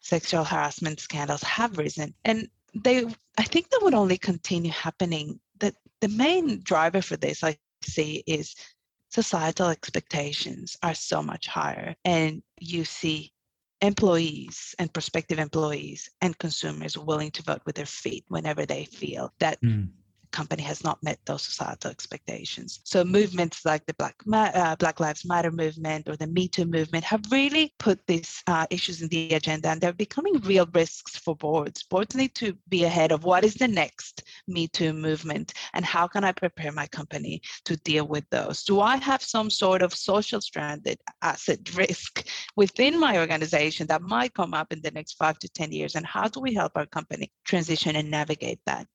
sexual 0.00 0.44
harassment 0.44 1.00
scandals 1.00 1.42
have 1.42 1.78
risen. 1.78 2.14
And 2.24 2.48
they, 2.74 3.04
I 3.38 3.42
think 3.42 3.70
that 3.70 3.80
would 3.82 3.94
only 3.94 4.18
continue 4.18 4.70
happening 4.70 5.40
that 5.58 5.74
the 6.00 6.08
main 6.08 6.60
driver 6.62 7.02
for 7.02 7.16
this, 7.16 7.42
I 7.42 7.56
see, 7.82 8.22
is 8.26 8.54
societal 9.10 9.68
expectations 9.68 10.76
are 10.82 10.94
so 10.94 11.22
much 11.22 11.46
higher. 11.46 11.94
And 12.04 12.42
you 12.60 12.84
see 12.84 13.32
employees 13.80 14.74
and 14.78 14.92
prospective 14.92 15.38
employees 15.38 16.08
and 16.20 16.38
consumers 16.38 16.96
willing 16.96 17.30
to 17.32 17.42
vote 17.42 17.62
with 17.66 17.76
their 17.76 17.86
feet 17.86 18.24
whenever 18.28 18.66
they 18.66 18.84
feel 18.84 19.32
that 19.38 19.60
mm 19.62 19.88
company 20.36 20.62
has 20.62 20.84
not 20.84 21.02
met 21.02 21.18
those 21.24 21.42
societal 21.42 21.90
expectations. 21.90 22.80
So 22.84 23.04
movements 23.04 23.64
like 23.64 23.86
the 23.86 23.94
Black, 23.94 24.16
uh, 24.30 24.76
Black 24.76 25.00
Lives 25.00 25.24
Matter 25.24 25.50
movement 25.50 26.08
or 26.10 26.16
the 26.16 26.26
Me 26.26 26.46
Too 26.46 26.66
movement 26.66 27.04
have 27.04 27.24
really 27.32 27.72
put 27.78 27.98
these 28.06 28.42
uh, 28.46 28.66
issues 28.68 29.00
in 29.00 29.08
the 29.08 29.32
agenda 29.34 29.70
and 29.70 29.80
they're 29.80 30.04
becoming 30.06 30.34
real 30.40 30.68
risks 30.74 31.16
for 31.16 31.34
boards. 31.36 31.82
Boards 31.84 32.14
need 32.14 32.34
to 32.34 32.48
be 32.68 32.84
ahead 32.84 33.12
of 33.12 33.24
what 33.24 33.44
is 33.44 33.54
the 33.54 33.66
next 33.66 34.24
Me 34.46 34.68
Too 34.68 34.92
movement 34.92 35.54
and 35.72 35.86
how 35.86 36.06
can 36.06 36.22
I 36.22 36.32
prepare 36.32 36.72
my 36.72 36.86
company 36.88 37.40
to 37.64 37.76
deal 37.90 38.06
with 38.06 38.28
those? 38.30 38.62
Do 38.62 38.80
I 38.80 38.96
have 38.98 39.22
some 39.22 39.48
sort 39.48 39.80
of 39.80 39.94
social 39.94 40.42
stranded 40.42 40.98
asset 41.22 41.60
risk 41.82 42.26
within 42.56 43.00
my 43.00 43.18
organization 43.18 43.86
that 43.86 44.02
might 44.02 44.34
come 44.34 44.52
up 44.52 44.70
in 44.70 44.82
the 44.82 44.90
next 44.90 45.14
five 45.14 45.38
to 45.38 45.48
10 45.48 45.72
years? 45.72 45.94
And 45.94 46.04
how 46.04 46.28
do 46.28 46.40
we 46.40 46.52
help 46.52 46.72
our 46.76 46.86
company 46.86 47.32
transition 47.44 47.96
and 47.96 48.10
navigate 48.10 48.60
that? 48.66 48.86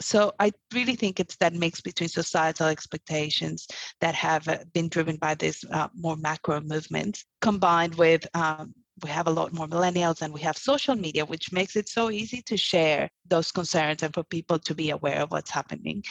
So 0.00 0.32
I 0.38 0.52
really 0.72 0.96
think 0.96 1.20
it's 1.20 1.36
that 1.36 1.54
mix 1.54 1.80
between 1.80 2.08
societal 2.08 2.68
expectations 2.68 3.66
that 4.00 4.14
have 4.14 4.48
uh, 4.48 4.58
been 4.72 4.88
driven 4.88 5.16
by 5.16 5.34
this 5.34 5.64
uh, 5.70 5.88
more 5.94 6.16
macro 6.16 6.60
movements, 6.60 7.24
combined 7.40 7.94
with 7.96 8.26
um, 8.34 8.74
we 9.02 9.10
have 9.10 9.26
a 9.26 9.30
lot 9.30 9.52
more 9.52 9.66
millennials 9.66 10.22
and 10.22 10.32
we 10.32 10.40
have 10.40 10.56
social 10.56 10.94
media, 10.94 11.24
which 11.24 11.52
makes 11.52 11.76
it 11.76 11.88
so 11.88 12.10
easy 12.10 12.42
to 12.42 12.56
share 12.56 13.08
those 13.28 13.50
concerns 13.52 14.02
and 14.02 14.12
for 14.12 14.24
people 14.24 14.58
to 14.58 14.74
be 14.74 14.90
aware 14.90 15.20
of 15.20 15.30
what's 15.30 15.50
happening, 15.50 16.02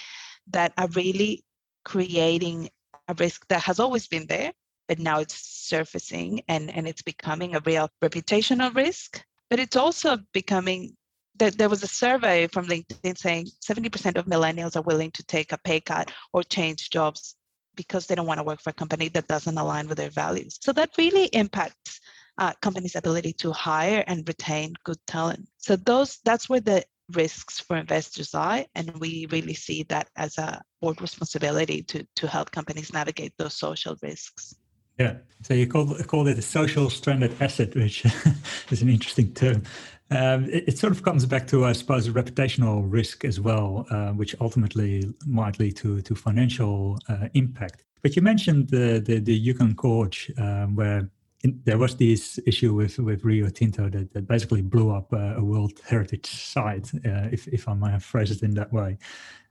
that 0.48 0.74
are 0.78 0.88
really 0.96 1.44
creating 1.86 2.70
a 3.08 3.14
risk 3.16 3.48
that 3.48 3.62
has 3.62 3.80
always 3.80 4.08
been 4.08 4.26
there, 4.28 4.52
but 4.88 5.00
now 5.00 5.20
it's 5.20 5.36
surfacing 5.68 6.42
and, 6.48 6.72
and 6.76 6.88
it's 6.88 7.02
becoming 7.02 7.56
a 7.56 7.62
real 7.66 7.90
reputational 8.04 8.74
risk. 8.76 9.24
But 9.50 9.60
it's 9.60 9.76
also 9.76 10.18
becoming 10.34 10.96
there, 11.40 11.52
there 11.52 11.70
was 11.70 11.84
a 11.84 11.88
survey 11.88 12.48
from 12.48 12.68
LinkedIn 12.68 13.18
saying 13.18 13.48
70% 13.62 14.18
of 14.18 14.26
millennials 14.26 14.76
are 14.76 14.82
willing 14.82 15.12
to 15.12 15.24
take 15.24 15.52
a 15.52 15.58
pay 15.58 15.80
cut 15.80 16.12
or 16.34 16.44
change 16.44 16.90
jobs 16.90 17.36
because 17.76 18.06
they 18.06 18.16
don't 18.16 18.28
want 18.28 18.40
to 18.40 18.44
work 18.44 18.62
for 18.62 18.72
a 18.72 18.74
company 18.74 19.08
that 19.10 19.28
doesn't 19.28 19.58
align 19.58 19.88
with 19.88 19.98
their 19.98 20.10
values. 20.10 20.60
So 20.62 20.74
that 20.74 20.92
really 20.98 21.26
impacts 21.28 22.02
uh, 22.38 22.54
companies' 22.62 22.96
ability 22.96 23.34
to 23.34 23.52
hire 23.52 24.04
and 24.08 24.28
retain 24.28 24.74
good 24.84 24.98
talent. 25.08 25.48
So 25.58 25.76
those 25.76 26.20
that's 26.26 26.50
where 26.50 26.60
the 26.60 26.84
risks 27.12 27.60
for 27.60 27.76
investors 27.78 28.34
lie, 28.34 28.68
and 28.76 28.98
we 29.00 29.28
really 29.32 29.54
see 29.54 29.84
that 29.84 30.10
as 30.16 30.38
a 30.38 30.62
board 30.82 31.02
responsibility 31.02 31.84
to 31.84 32.06
to 32.16 32.28
help 32.28 32.52
companies 32.52 32.94
navigate 32.94 33.34
those 33.38 33.56
social 33.56 33.96
risks. 34.02 34.56
Yeah, 34.98 35.16
so 35.42 35.54
you 35.54 35.68
call 35.68 35.96
call 36.04 36.28
it 36.28 36.38
a 36.38 36.42
social 36.42 36.90
stranded 36.90 37.42
asset, 37.42 37.76
which 37.76 38.06
is 38.72 38.82
an 38.82 38.90
interesting 38.90 39.34
term. 39.34 39.64
Um, 40.12 40.46
it, 40.46 40.70
it, 40.70 40.78
sort 40.78 40.92
of 40.92 41.04
comes 41.04 41.26
back 41.26 41.46
to, 41.48 41.66
I 41.66 41.74
suppose, 41.74 42.08
a 42.08 42.12
reputational 42.12 42.84
risk 42.88 43.26
as 43.26 43.40
well, 43.40 43.86
uh, 43.92 44.10
which 44.10 44.36
ultimately 44.42 45.14
might 45.28 45.60
lead 45.60 45.78
to 45.78 46.02
to 46.02 46.16
financial 46.16 46.98
uh, 47.08 47.28
impact. 47.36 47.84
But 48.02 48.16
you 48.16 48.22
mentioned 48.22 48.70
the 48.70 49.00
the, 49.06 49.20
the 49.20 49.38
Juukan 49.48 49.76
Gorge, 49.76 50.32
um, 50.38 50.76
where 50.76 51.10
in, 51.44 51.62
there 51.64 51.78
was 51.78 51.96
this 51.96 52.40
issue 52.46 52.74
with 52.74 52.98
with 52.98 53.24
Rio 53.24 53.50
Tinto 53.50 53.90
that, 53.90 54.12
that 54.14 54.28
basically 54.28 54.62
blew 54.62 54.92
up 54.92 55.14
uh, 55.14 55.36
a 55.38 55.44
World 55.44 55.74
Heritage 55.88 56.28
site, 56.28 56.92
uh, 57.06 57.30
if 57.32 57.48
if 57.48 57.68
I 57.68 57.74
might 57.74 57.92
have 57.92 58.04
phrased 58.04 58.32
it 58.32 58.44
in 58.44 58.56
that 58.56 58.74
way. 58.74 58.98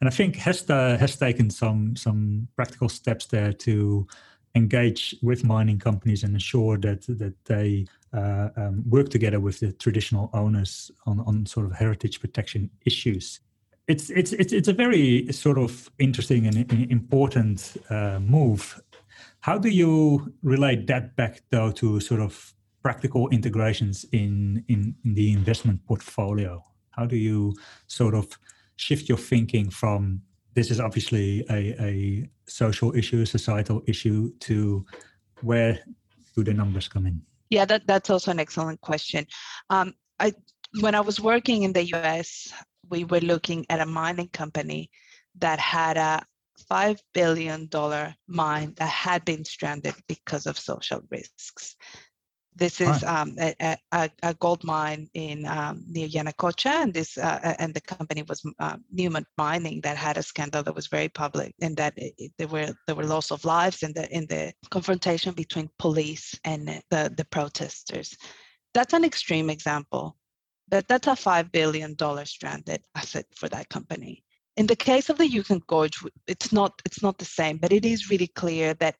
And 0.00 0.08
I 0.08 0.10
think 0.10 0.36
Hesta 0.36 0.96
has 0.98 1.16
taken 1.16 1.50
some 1.50 1.94
some 1.94 2.48
practical 2.56 2.88
steps 2.88 3.26
there 3.26 3.52
to 3.52 4.06
engage 4.54 5.14
with 5.22 5.44
mining 5.44 5.78
companies 5.78 6.24
and 6.24 6.34
ensure 6.34 6.78
that 6.78 7.02
that 7.06 7.34
they 7.44 7.86
uh, 8.12 8.48
um, 8.56 8.82
work 8.88 9.08
together 9.08 9.40
with 9.40 9.60
the 9.60 9.72
traditional 9.72 10.30
owners 10.32 10.90
on, 11.06 11.20
on 11.20 11.46
sort 11.46 11.66
of 11.66 11.72
heritage 11.72 12.20
protection 12.20 12.70
issues. 12.84 13.40
It's 13.86 14.10
it's 14.10 14.32
it's 14.32 14.52
it's 14.52 14.68
a 14.68 14.72
very 14.72 15.32
sort 15.32 15.58
of 15.58 15.90
interesting 15.98 16.46
and 16.46 16.90
important 16.90 17.76
uh, 17.90 18.18
move. 18.20 18.80
How 19.40 19.58
do 19.58 19.68
you 19.68 20.32
relate 20.42 20.86
that 20.88 21.16
back 21.16 21.42
though 21.50 21.70
to 21.72 22.00
sort 22.00 22.20
of 22.20 22.54
practical 22.82 23.28
integrations 23.28 24.04
in, 24.12 24.64
in 24.68 24.94
in 25.04 25.14
the 25.14 25.32
investment 25.32 25.84
portfolio? 25.86 26.64
How 26.90 27.06
do 27.06 27.16
you 27.16 27.54
sort 27.86 28.14
of 28.14 28.26
shift 28.76 29.08
your 29.08 29.18
thinking 29.18 29.70
from 29.70 30.22
this 30.58 30.72
is 30.72 30.80
obviously 30.80 31.44
a, 31.50 31.60
a 31.80 32.28
social 32.48 32.92
issue, 32.96 33.20
a 33.22 33.26
societal 33.26 33.80
issue, 33.86 34.32
to 34.40 34.84
where 35.42 35.78
do 36.34 36.42
the 36.42 36.52
numbers 36.52 36.88
come 36.88 37.06
in? 37.06 37.22
Yeah, 37.48 37.64
that, 37.66 37.86
that's 37.86 38.10
also 38.10 38.32
an 38.32 38.40
excellent 38.40 38.80
question. 38.80 39.24
Um, 39.70 39.94
I 40.18 40.32
when 40.80 40.96
I 40.96 41.00
was 41.00 41.20
working 41.20 41.62
in 41.62 41.72
the 41.72 41.84
US, 41.94 42.52
we 42.90 43.04
were 43.04 43.20
looking 43.20 43.66
at 43.70 43.80
a 43.80 43.86
mining 43.86 44.30
company 44.30 44.90
that 45.38 45.60
had 45.60 45.96
a 45.96 46.26
$5 46.68 46.98
billion 47.14 47.70
mine 48.26 48.74
that 48.78 48.88
had 48.88 49.24
been 49.24 49.44
stranded 49.44 49.94
because 50.08 50.46
of 50.46 50.58
social 50.58 51.02
risks. 51.08 51.76
This 52.58 52.80
is 52.80 53.04
um, 53.04 53.36
a, 53.38 53.76
a, 53.92 54.10
a, 54.24 54.34
gold 54.34 54.64
mine 54.64 55.08
in 55.14 55.46
um, 55.46 55.84
near 55.86 56.08
Yanacocha, 56.08 56.82
and 56.82 56.92
this 56.92 57.16
uh, 57.16 57.54
and 57.60 57.72
the 57.72 57.80
company 57.80 58.24
was 58.24 58.42
uh, 58.58 58.76
Newmont 58.92 59.26
Mining 59.36 59.80
that 59.82 59.96
had 59.96 60.18
a 60.18 60.24
scandal 60.24 60.64
that 60.64 60.74
was 60.74 60.88
very 60.88 61.08
public, 61.08 61.54
and 61.60 61.76
that 61.76 61.92
it, 61.96 62.14
it, 62.18 62.32
there 62.36 62.48
were 62.48 62.74
there 62.86 62.96
were 62.96 63.04
loss 63.04 63.30
of 63.30 63.44
lives 63.44 63.84
in 63.84 63.92
the 63.92 64.10
in 64.10 64.26
the 64.26 64.52
confrontation 64.70 65.34
between 65.34 65.70
police 65.78 66.34
and 66.44 66.66
the 66.90 67.12
the 67.16 67.26
protesters. 67.30 68.16
That's 68.74 68.92
an 68.92 69.04
extreme 69.04 69.50
example. 69.50 70.16
but 70.68 70.88
that's 70.88 71.06
a 71.06 71.16
five 71.16 71.52
billion 71.52 71.94
dollar 71.94 72.24
stranded 72.24 72.82
asset 72.94 73.26
for 73.36 73.48
that 73.50 73.68
company. 73.68 74.24
In 74.56 74.66
the 74.66 74.76
case 74.90 75.08
of 75.10 75.18
the 75.18 75.28
Juukan 75.28 75.64
Gorge, 75.68 75.98
it's 76.26 76.52
not 76.52 76.82
it's 76.84 77.02
not 77.02 77.18
the 77.18 77.24
same, 77.24 77.58
but 77.58 77.72
it 77.72 77.84
is 77.84 78.10
really 78.10 78.26
clear 78.42 78.74
that 78.74 78.96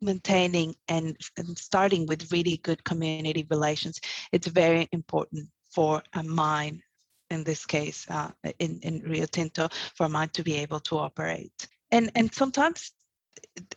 maintaining 0.00 0.74
and, 0.88 1.16
and 1.36 1.58
starting 1.58 2.06
with 2.06 2.32
really 2.32 2.58
good 2.58 2.82
community 2.84 3.46
relations, 3.50 4.00
it's 4.32 4.46
very 4.46 4.88
important 4.92 5.48
for 5.70 6.02
a 6.14 6.22
mine, 6.22 6.82
in 7.30 7.44
this 7.44 7.64
case, 7.64 8.06
uh, 8.10 8.30
in, 8.58 8.80
in 8.82 9.00
Rio 9.00 9.26
Tinto, 9.26 9.68
for 9.94 10.06
a 10.06 10.08
mine 10.08 10.30
to 10.30 10.42
be 10.42 10.56
able 10.56 10.80
to 10.80 10.98
operate. 10.98 11.68
And, 11.90 12.10
and 12.14 12.32
sometimes 12.32 12.92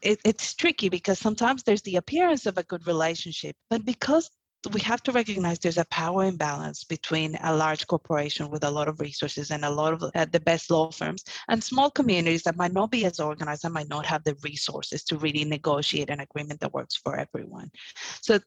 it, 0.02 0.20
it's 0.26 0.54
tricky 0.56 0.90
because 0.90 1.20
sometimes 1.20 1.64
there's 1.64 1.82
the 1.84 1.98
appearance 1.98 2.46
of 2.46 2.58
a 2.58 2.64
good 2.64 2.86
relationship, 2.88 3.56
but 3.70 3.86
because 3.86 4.30
we 4.72 4.80
have 4.82 5.04
to 5.04 5.12
recognize 5.12 5.60
there's 5.60 5.78
a 5.78 5.86
power 5.86 6.24
imbalance 6.24 6.84
between 6.84 7.38
a 7.44 7.56
large 7.56 7.86
corporation 7.88 8.50
with 8.50 8.64
a 8.64 8.72
lot 8.72 8.88
of 8.88 9.00
resources 9.00 9.52
and 9.52 9.66
a 9.66 9.70
lot 9.70 9.94
of 9.94 10.04
uh, 10.16 10.26
the 10.32 10.40
best 10.40 10.72
law 10.72 10.90
firms 10.90 11.24
and 11.50 11.62
small 11.62 11.92
communities 11.92 12.44
that 12.44 12.56
might 12.56 12.72
not 12.72 12.90
be 12.90 13.06
as 13.06 13.20
organized 13.20 13.66
and 13.66 13.74
might 13.74 13.90
not 13.90 14.06
have 14.06 14.24
the 14.24 14.38
resources 14.44 15.04
to 15.04 15.18
really 15.18 15.44
negotiate 15.44 16.10
an 16.10 16.22
agreement 16.22 16.60
that 16.62 16.74
works 16.74 16.96
for 16.96 17.18
everyone. 17.18 17.70
So 18.22 18.40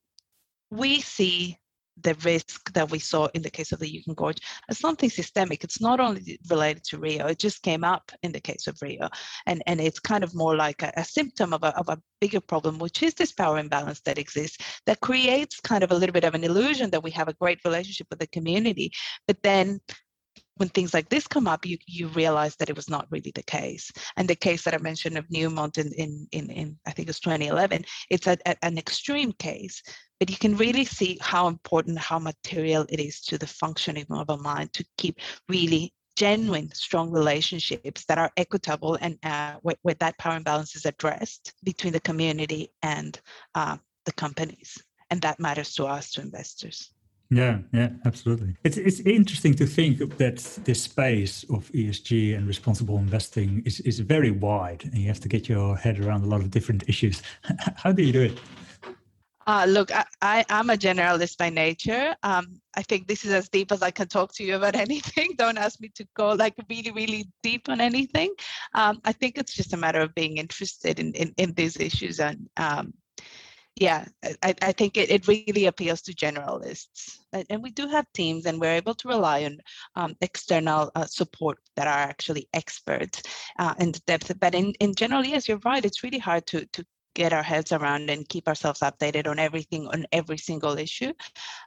we 0.70 1.00
see 1.00 1.58
the 2.02 2.14
risk 2.24 2.72
that 2.72 2.90
we 2.90 2.98
saw 2.98 3.26
in 3.34 3.42
the 3.42 3.50
case 3.50 3.72
of 3.72 3.78
the 3.78 3.86
Juukan 3.86 4.14
Gorge 4.14 4.38
as 4.68 4.78
something 4.78 5.10
systemic. 5.10 5.64
It's 5.64 5.80
not 5.80 6.00
only 6.00 6.38
related 6.50 6.84
to 6.84 6.98
Rio, 6.98 7.26
it 7.26 7.38
just 7.38 7.62
came 7.62 7.84
up 7.84 8.12
in 8.22 8.32
the 8.32 8.40
case 8.40 8.66
of 8.66 8.76
Rio. 8.82 9.08
And, 9.46 9.62
and 9.66 9.80
it's 9.80 9.98
kind 9.98 10.22
of 10.22 10.34
more 10.34 10.56
like 10.56 10.82
a, 10.82 10.92
a 10.96 11.04
symptom 11.04 11.52
of 11.52 11.62
a, 11.62 11.76
of 11.78 11.88
a 11.88 12.00
bigger 12.20 12.40
problem, 12.40 12.78
which 12.78 13.02
is 13.02 13.14
this 13.14 13.32
power 13.32 13.58
imbalance 13.58 14.00
that 14.02 14.18
exists 14.18 14.58
that 14.86 15.00
creates 15.00 15.60
kind 15.60 15.82
of 15.82 15.90
a 15.90 15.94
little 15.94 16.12
bit 16.12 16.24
of 16.24 16.34
an 16.34 16.44
illusion 16.44 16.90
that 16.90 17.02
we 17.02 17.10
have 17.10 17.28
a 17.28 17.34
great 17.34 17.60
relationship 17.64 18.06
with 18.10 18.18
the 18.18 18.26
community. 18.28 18.90
But 19.26 19.42
then 19.42 19.80
when 20.56 20.68
things 20.70 20.94
like 20.94 21.08
this 21.08 21.26
come 21.26 21.46
up, 21.46 21.66
you 21.66 21.78
you 21.86 22.08
realize 22.08 22.56
that 22.56 22.70
it 22.70 22.76
was 22.76 22.88
not 22.88 23.06
really 23.10 23.32
the 23.34 23.42
case. 23.42 23.90
And 24.16 24.28
the 24.28 24.34
case 24.34 24.62
that 24.64 24.74
I 24.74 24.78
mentioned 24.78 25.18
of 25.18 25.28
Newmont 25.28 25.78
in 25.78 25.92
in 25.92 26.26
in, 26.32 26.50
in 26.50 26.78
I 26.86 26.92
think 26.92 27.08
it's 27.08 27.20
2011, 27.20 27.84
it's 28.10 28.26
a, 28.26 28.36
a, 28.46 28.56
an 28.62 28.78
extreme 28.78 29.32
case, 29.32 29.82
but 30.18 30.30
you 30.30 30.36
can 30.36 30.56
really 30.56 30.84
see 30.84 31.18
how 31.20 31.48
important, 31.48 31.98
how 31.98 32.18
material 32.18 32.86
it 32.88 33.00
is 33.00 33.20
to 33.22 33.38
the 33.38 33.46
functioning 33.46 34.06
of 34.10 34.30
a 34.30 34.36
mind 34.36 34.72
to 34.74 34.84
keep 34.96 35.20
really 35.48 35.92
genuine, 36.16 36.72
strong 36.72 37.10
relationships 37.10 38.04
that 38.06 38.18
are 38.18 38.32
equitable 38.38 38.96
and 39.02 39.18
uh, 39.22 39.56
where, 39.60 39.76
where, 39.82 39.94
that 39.96 40.16
power 40.18 40.36
imbalance 40.36 40.74
is 40.74 40.86
addressed 40.86 41.52
between 41.62 41.92
the 41.92 42.00
community 42.00 42.72
and 42.82 43.20
uh, 43.54 43.76
the 44.06 44.12
companies. 44.12 44.82
And 45.10 45.20
that 45.20 45.38
matters 45.38 45.74
to 45.74 45.84
us, 45.84 46.12
to 46.12 46.22
investors. 46.22 46.90
Yeah, 47.30 47.58
yeah, 47.72 47.90
absolutely. 48.04 48.54
It's 48.62 48.76
it's 48.76 49.00
interesting 49.00 49.54
to 49.54 49.66
think 49.66 49.98
that 50.18 50.36
this 50.64 50.82
space 50.82 51.44
of 51.50 51.70
ESG 51.72 52.36
and 52.36 52.46
responsible 52.46 52.98
investing 52.98 53.62
is 53.64 53.80
is 53.80 53.98
very 53.98 54.30
wide, 54.30 54.84
and 54.84 54.98
you 54.98 55.08
have 55.08 55.20
to 55.20 55.28
get 55.28 55.48
your 55.48 55.76
head 55.76 55.98
around 55.98 56.22
a 56.22 56.28
lot 56.28 56.40
of 56.40 56.50
different 56.50 56.84
issues. 56.88 57.22
How 57.76 57.92
do 57.92 58.02
you 58.02 58.12
do 58.12 58.22
it? 58.22 58.38
Uh, 59.48 59.64
look, 59.68 59.92
I, 59.94 60.04
I, 60.20 60.44
am 60.48 60.70
a 60.70 60.76
generalist 60.76 61.38
by 61.38 61.50
nature. 61.50 62.16
Um, 62.24 62.60
I 62.76 62.82
think 62.82 63.06
this 63.06 63.24
is 63.24 63.32
as 63.32 63.48
deep 63.48 63.70
as 63.70 63.80
I 63.80 63.92
can 63.92 64.08
talk 64.08 64.34
to 64.34 64.44
you 64.44 64.56
about 64.56 64.74
anything. 64.86 65.34
Don't 65.38 65.56
ask 65.56 65.80
me 65.80 65.88
to 65.94 66.06
go 66.16 66.32
like 66.32 66.54
really, 66.68 66.90
really 66.90 67.26
deep 67.44 67.68
on 67.68 67.80
anything. 67.80 68.34
Um, 68.74 69.00
I 69.04 69.12
think 69.12 69.38
it's 69.38 69.54
just 69.54 69.72
a 69.72 69.76
matter 69.76 70.00
of 70.00 70.16
being 70.16 70.38
interested 70.38 70.98
in, 70.98 71.12
in, 71.14 71.32
in 71.36 71.52
these 71.52 71.76
issues 71.76 72.18
and 72.18 72.48
um, 72.56 72.92
yeah, 73.76 74.06
I, 74.42 74.54
I 74.62 74.72
think 74.72 74.96
it, 74.96 75.10
it 75.10 75.28
really 75.28 75.66
appeals 75.66 76.00
to 76.02 76.14
generalists. 76.14 77.18
And 77.50 77.62
we 77.62 77.70
do 77.70 77.86
have 77.88 78.06
teams, 78.14 78.46
and 78.46 78.58
we're 78.58 78.72
able 78.72 78.94
to 78.94 79.08
rely 79.08 79.44
on 79.44 79.58
um, 79.96 80.16
external 80.22 80.90
uh, 80.94 81.04
support 81.04 81.58
that 81.76 81.86
are 81.86 82.08
actually 82.08 82.48
experts 82.54 83.22
uh, 83.58 83.74
in 83.78 83.92
depth. 84.06 84.32
But 84.40 84.54
in, 84.54 84.72
in 84.80 84.94
general, 84.94 85.24
yes, 85.24 85.46
you're 85.46 85.60
right. 85.64 85.84
It's 85.84 86.02
really 86.02 86.18
hard 86.18 86.46
to, 86.46 86.64
to 86.64 86.86
get 87.16 87.32
our 87.32 87.42
heads 87.42 87.72
around 87.72 88.10
and 88.10 88.28
keep 88.28 88.46
ourselves 88.46 88.80
updated 88.80 89.26
on 89.26 89.38
everything 89.38 89.88
on 89.88 90.06
every 90.12 90.36
single 90.36 90.78
issue. 90.78 91.12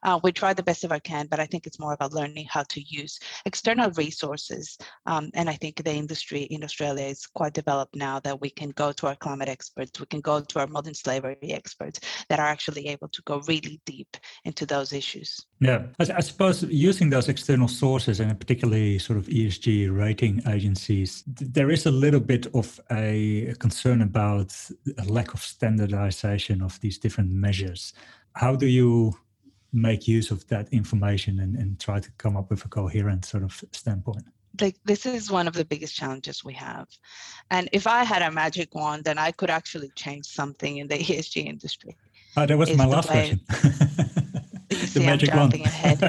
Uh, 0.04 0.20
we 0.24 0.32
try 0.32 0.54
the 0.54 0.64
best 0.70 0.84
of 0.84 0.92
our 0.92 1.00
can, 1.00 1.26
but 1.26 1.40
I 1.40 1.48
think 1.48 1.66
it's 1.66 1.80
more 1.80 1.94
about 1.94 2.14
learning 2.14 2.46
how 2.48 2.64
to 2.70 2.82
use 2.82 3.20
external 3.46 3.90
resources. 4.04 4.78
Um, 5.08 5.32
and 5.34 5.50
I 5.50 5.56
think 5.56 5.84
the 5.84 5.94
industry 5.94 6.44
in 6.44 6.64
Australia 6.64 7.06
is 7.06 7.26
quite 7.26 7.54
developed 7.54 7.96
now 7.96 8.20
that 8.20 8.40
we 8.40 8.52
can 8.52 8.70
go 8.70 8.92
to 8.92 9.08
our 9.08 9.16
climate 9.16 9.50
experts, 9.50 10.00
we 10.00 10.06
can 10.06 10.22
go 10.22 10.40
to 10.40 10.60
our 10.60 10.68
modern 10.68 10.94
slavery 10.94 11.38
experts 11.42 12.00
that 12.30 12.40
are 12.40 12.46
actually 12.46 12.88
able 12.88 13.08
to 13.10 13.22
go 13.24 13.42
really 13.48 13.82
deep 13.86 14.18
into 14.46 14.68
those 14.68 14.94
issues. 14.94 15.30
Yeah, 15.60 15.88
I, 16.00 16.04
I 16.18 16.22
suppose 16.22 16.62
using 16.64 17.10
those 17.10 17.28
external 17.28 17.68
sources 17.68 18.20
and 18.20 18.40
particularly 18.40 19.00
sort 19.00 19.18
of 19.18 19.26
ESG 19.26 19.90
rating 20.04 20.44
agencies, 20.48 21.24
there 21.26 21.72
is 21.72 21.88
a 21.88 21.92
little 21.92 22.20
bit 22.20 22.46
of 22.54 22.80
a 22.92 23.56
concern 23.60 24.02
about 24.02 24.54
a 25.00 25.06
lack 25.06 25.34
of 25.34 25.39
of 25.40 25.46
standardization 25.46 26.62
of 26.62 26.80
these 26.82 26.98
different 26.98 27.32
measures. 27.32 27.94
How 28.34 28.56
do 28.56 28.68
you 28.68 29.16
make 29.72 30.08
use 30.08 30.32
of 30.32 30.46
that 30.48 30.68
information 30.74 31.40
and, 31.40 31.56
and 31.56 31.80
try 31.80 32.00
to 32.00 32.12
come 32.18 32.36
up 32.36 32.50
with 32.50 32.66
a 32.66 32.68
coherent 32.68 33.26
sort 33.26 33.44
of 33.44 33.64
standpoint? 33.72 34.26
like 34.60 34.78
this 34.84 35.06
is 35.06 35.32
one 35.32 35.48
of 35.48 35.54
the 35.54 35.64
biggest 35.64 35.96
challenges 35.96 36.44
we 36.44 36.54
have 36.54 36.88
and 37.52 37.70
if 37.72 37.86
i 37.86 38.04
had 38.04 38.24
a 38.24 38.32
magic 38.32 38.74
wand 38.74 39.04
then 39.04 39.20
i 39.20 39.32
could 39.32 39.52
actually 39.52 39.92
change 39.96 40.26
something 40.26 40.78
in 40.78 40.88
the 40.88 40.98
esg 41.18 41.38
industry 41.38 41.96
oh, 42.36 42.48
that 42.48 42.58
was 42.58 42.76
my 42.76 42.86
last 42.86 43.10
question 43.10 43.40
the 44.94 45.02
magic 45.02 45.32
I'm 45.32 45.38
jumping 45.38 45.66
ahead. 45.66 46.00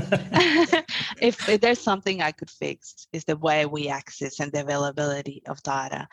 if, 1.21 1.49
if, 1.49 1.61
there's 1.61 1.81
something 1.81 2.21
I 2.21 2.33
could 2.33 2.51
fix, 2.51 3.07
is 3.13 3.25
the 3.25 3.37
way 3.37 3.65
we 3.65 3.89
access 3.89 4.39
and 4.39 4.53
the 4.53 4.61
availability 4.61 5.43
of 5.47 5.63
data. 5.63 6.07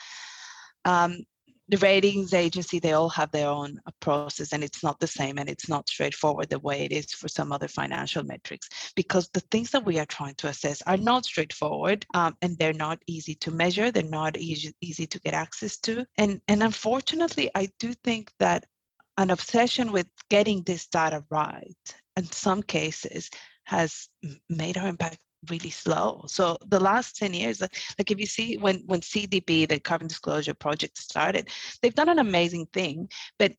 Um, 0.86 1.26
the 1.70 1.78
ratings 1.78 2.34
agency 2.34 2.80
they 2.80 2.94
all 2.94 3.10
have 3.10 3.32
their 3.32 3.48
own 3.48 3.80
uh, 3.86 3.92
process 4.00 4.54
and 4.54 4.64
it's 4.64 4.84
not 4.84 5.00
the 5.00 5.08
same 5.08 5.38
and 5.38 5.50
it's 5.50 5.68
not 5.68 5.90
straightforward 5.90 6.50
the 6.50 6.60
way 6.60 6.82
it 6.82 6.92
is 6.92 7.12
for 7.14 7.28
some 7.28 7.52
other 7.52 7.68
financial 7.68 8.24
metrics 8.24 8.70
because 8.96 9.30
the 9.30 9.40
things 9.52 9.72
that 9.72 9.86
we 9.86 10.00
are 10.00 10.06
trying 10.06 10.36
to 10.36 10.48
assess 10.48 10.82
are 10.84 10.98
not 10.98 11.26
straightforward 11.26 12.06
um, 12.14 12.36
and 12.42 12.58
they're 12.58 12.74
not 12.74 13.00
easy 13.08 13.36
to 13.36 13.52
measure 13.52 13.92
they're 13.92 14.04
not 14.04 14.38
easy, 14.38 14.74
easy 14.82 15.06
to 15.06 15.20
get 15.20 15.34
access 15.34 15.78
to 15.78 16.06
and 16.18 16.42
and 16.48 16.64
unfortunately 16.64 17.50
i 17.56 17.68
do 17.80 17.94
think 18.04 18.32
that 18.40 18.66
an 19.18 19.32
obsession 19.32 19.92
with 19.92 20.08
getting 20.30 20.62
this 20.64 20.88
data 20.88 21.24
right 21.30 21.76
in 22.16 22.26
some 22.26 22.64
cases 22.64 23.30
has 23.64 24.08
made 24.50 24.78
our 24.78 24.88
impact 24.88 25.18
really 25.50 25.70
slow. 25.70 26.24
So 26.28 26.58
the 26.68 26.80
last 26.80 27.16
10 27.18 27.34
years, 27.34 27.62
like, 27.62 28.12
if 28.12 28.20
you 28.20 28.26
see 28.26 28.58
when 28.58 28.84
when 28.86 29.02
CDP, 29.02 29.68
the 29.68 29.80
Carbon 29.80 30.08
Disclosure 30.08 30.54
Project 30.54 30.98
started, 30.98 31.50
they've 31.82 31.96
done 31.96 32.10
an 32.10 32.20
amazing 32.20 32.68
thing, 32.68 33.10
but 33.40 33.54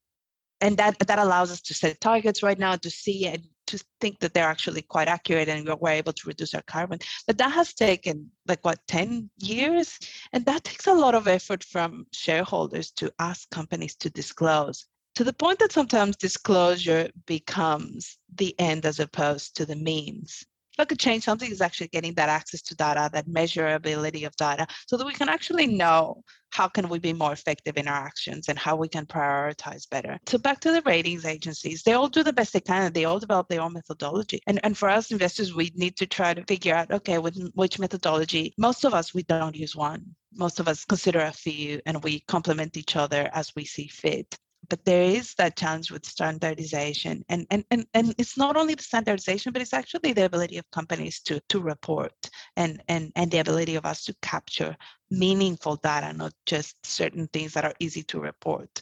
and 0.60 0.76
that 0.76 0.98
that 0.98 1.18
allows 1.18 1.50
us 1.50 1.60
to 1.62 1.74
set 1.74 2.00
targets 2.00 2.42
right 2.42 2.58
now 2.58 2.76
to 2.76 2.90
see 2.90 3.26
and 3.26 3.46
to 3.66 3.78
think 4.00 4.18
that 4.20 4.32
they're 4.32 4.48
actually 4.48 4.82
quite 4.82 5.08
accurate 5.08 5.48
and 5.48 5.68
we're 5.80 5.90
able 5.90 6.12
to 6.12 6.26
reduce 6.26 6.54
our 6.54 6.62
carbon. 6.62 6.98
But 7.26 7.38
that 7.38 7.52
has 7.52 7.74
taken 7.74 8.30
like 8.46 8.64
what 8.64 8.78
10 8.88 9.30
years, 9.38 9.98
and 10.32 10.44
that 10.46 10.64
takes 10.64 10.86
a 10.86 10.94
lot 10.94 11.14
of 11.14 11.28
effort 11.28 11.62
from 11.62 12.06
shareholders 12.12 12.90
to 12.92 13.12
ask 13.18 13.48
companies 13.50 13.94
to 13.96 14.10
disclose 14.10 14.86
to 15.18 15.24
the 15.24 15.32
point 15.32 15.58
that 15.58 15.72
sometimes 15.72 16.16
disclosure 16.16 17.10
becomes 17.26 18.18
the 18.36 18.54
end 18.60 18.86
as 18.86 19.00
opposed 19.00 19.56
to 19.56 19.66
the 19.66 19.74
means 19.74 20.46
if 20.78 20.82
I 20.82 20.84
could 20.84 21.00
change 21.00 21.24
something 21.24 21.50
is 21.50 21.60
actually 21.60 21.88
getting 21.88 22.14
that 22.14 22.28
access 22.28 22.62
to 22.62 22.76
data, 22.76 23.10
that 23.12 23.26
measurability 23.26 24.24
of 24.24 24.36
data, 24.36 24.64
so 24.86 24.96
that 24.96 25.06
we 25.06 25.12
can 25.12 25.28
actually 25.28 25.66
know 25.66 26.22
how 26.50 26.68
can 26.68 26.88
we 26.88 27.00
be 27.00 27.12
more 27.12 27.32
effective 27.32 27.76
in 27.76 27.88
our 27.88 28.06
actions 28.06 28.48
and 28.48 28.56
how 28.56 28.76
we 28.76 28.86
can 28.86 29.04
prioritize 29.04 29.90
better. 29.90 30.16
So 30.28 30.38
back 30.38 30.60
to 30.60 30.70
the 30.70 30.82
ratings 30.82 31.24
agencies, 31.24 31.82
they 31.82 31.94
all 31.94 32.08
do 32.08 32.22
the 32.22 32.32
best 32.32 32.52
they 32.52 32.60
can. 32.60 32.84
and 32.84 32.94
They 32.94 33.06
all 33.06 33.18
develop 33.18 33.48
their 33.48 33.60
own 33.60 33.72
methodology. 33.72 34.40
And, 34.46 34.60
and 34.62 34.78
for 34.78 34.88
us 34.88 35.10
investors, 35.10 35.52
we 35.52 35.72
need 35.74 35.96
to 35.96 36.06
try 36.06 36.32
to 36.32 36.44
figure 36.44 36.76
out, 36.76 36.92
okay, 36.92 37.18
with 37.18 37.36
which 37.54 37.80
methodology, 37.80 38.54
most 38.56 38.84
of 38.84 38.94
us, 38.94 39.12
we 39.12 39.24
don't 39.24 39.56
use 39.56 39.74
one. 39.74 40.04
Most 40.32 40.60
of 40.60 40.68
us 40.68 40.84
consider 40.84 41.20
a 41.22 41.32
few 41.32 41.80
and 41.86 42.04
we 42.04 42.20
complement 42.20 42.76
each 42.76 42.94
other 42.94 43.28
as 43.32 43.52
we 43.56 43.64
see 43.64 43.88
fit 43.88 44.38
but 44.68 44.84
there 44.84 45.02
is 45.02 45.34
that 45.34 45.56
challenge 45.56 45.90
with 45.90 46.04
standardization. 46.04 47.24
And, 47.28 47.46
and 47.50 47.64
and 47.70 47.86
and 47.94 48.14
it's 48.18 48.36
not 48.36 48.56
only 48.56 48.74
the 48.74 48.82
standardization 48.82 49.52
but 49.52 49.62
it's 49.62 49.72
actually 49.72 50.12
the 50.12 50.24
ability 50.24 50.58
of 50.58 50.70
companies 50.70 51.20
to 51.20 51.40
to 51.48 51.60
report 51.60 52.12
and 52.56 52.82
and 52.88 53.12
and 53.16 53.30
the 53.30 53.38
ability 53.38 53.76
of 53.76 53.86
us 53.86 54.04
to 54.04 54.14
capture 54.22 54.76
meaningful 55.10 55.76
data 55.76 56.12
not 56.12 56.32
just 56.44 56.76
certain 56.84 57.26
things 57.28 57.54
that 57.54 57.64
are 57.64 57.74
easy 57.80 58.02
to 58.04 58.20
report. 58.20 58.80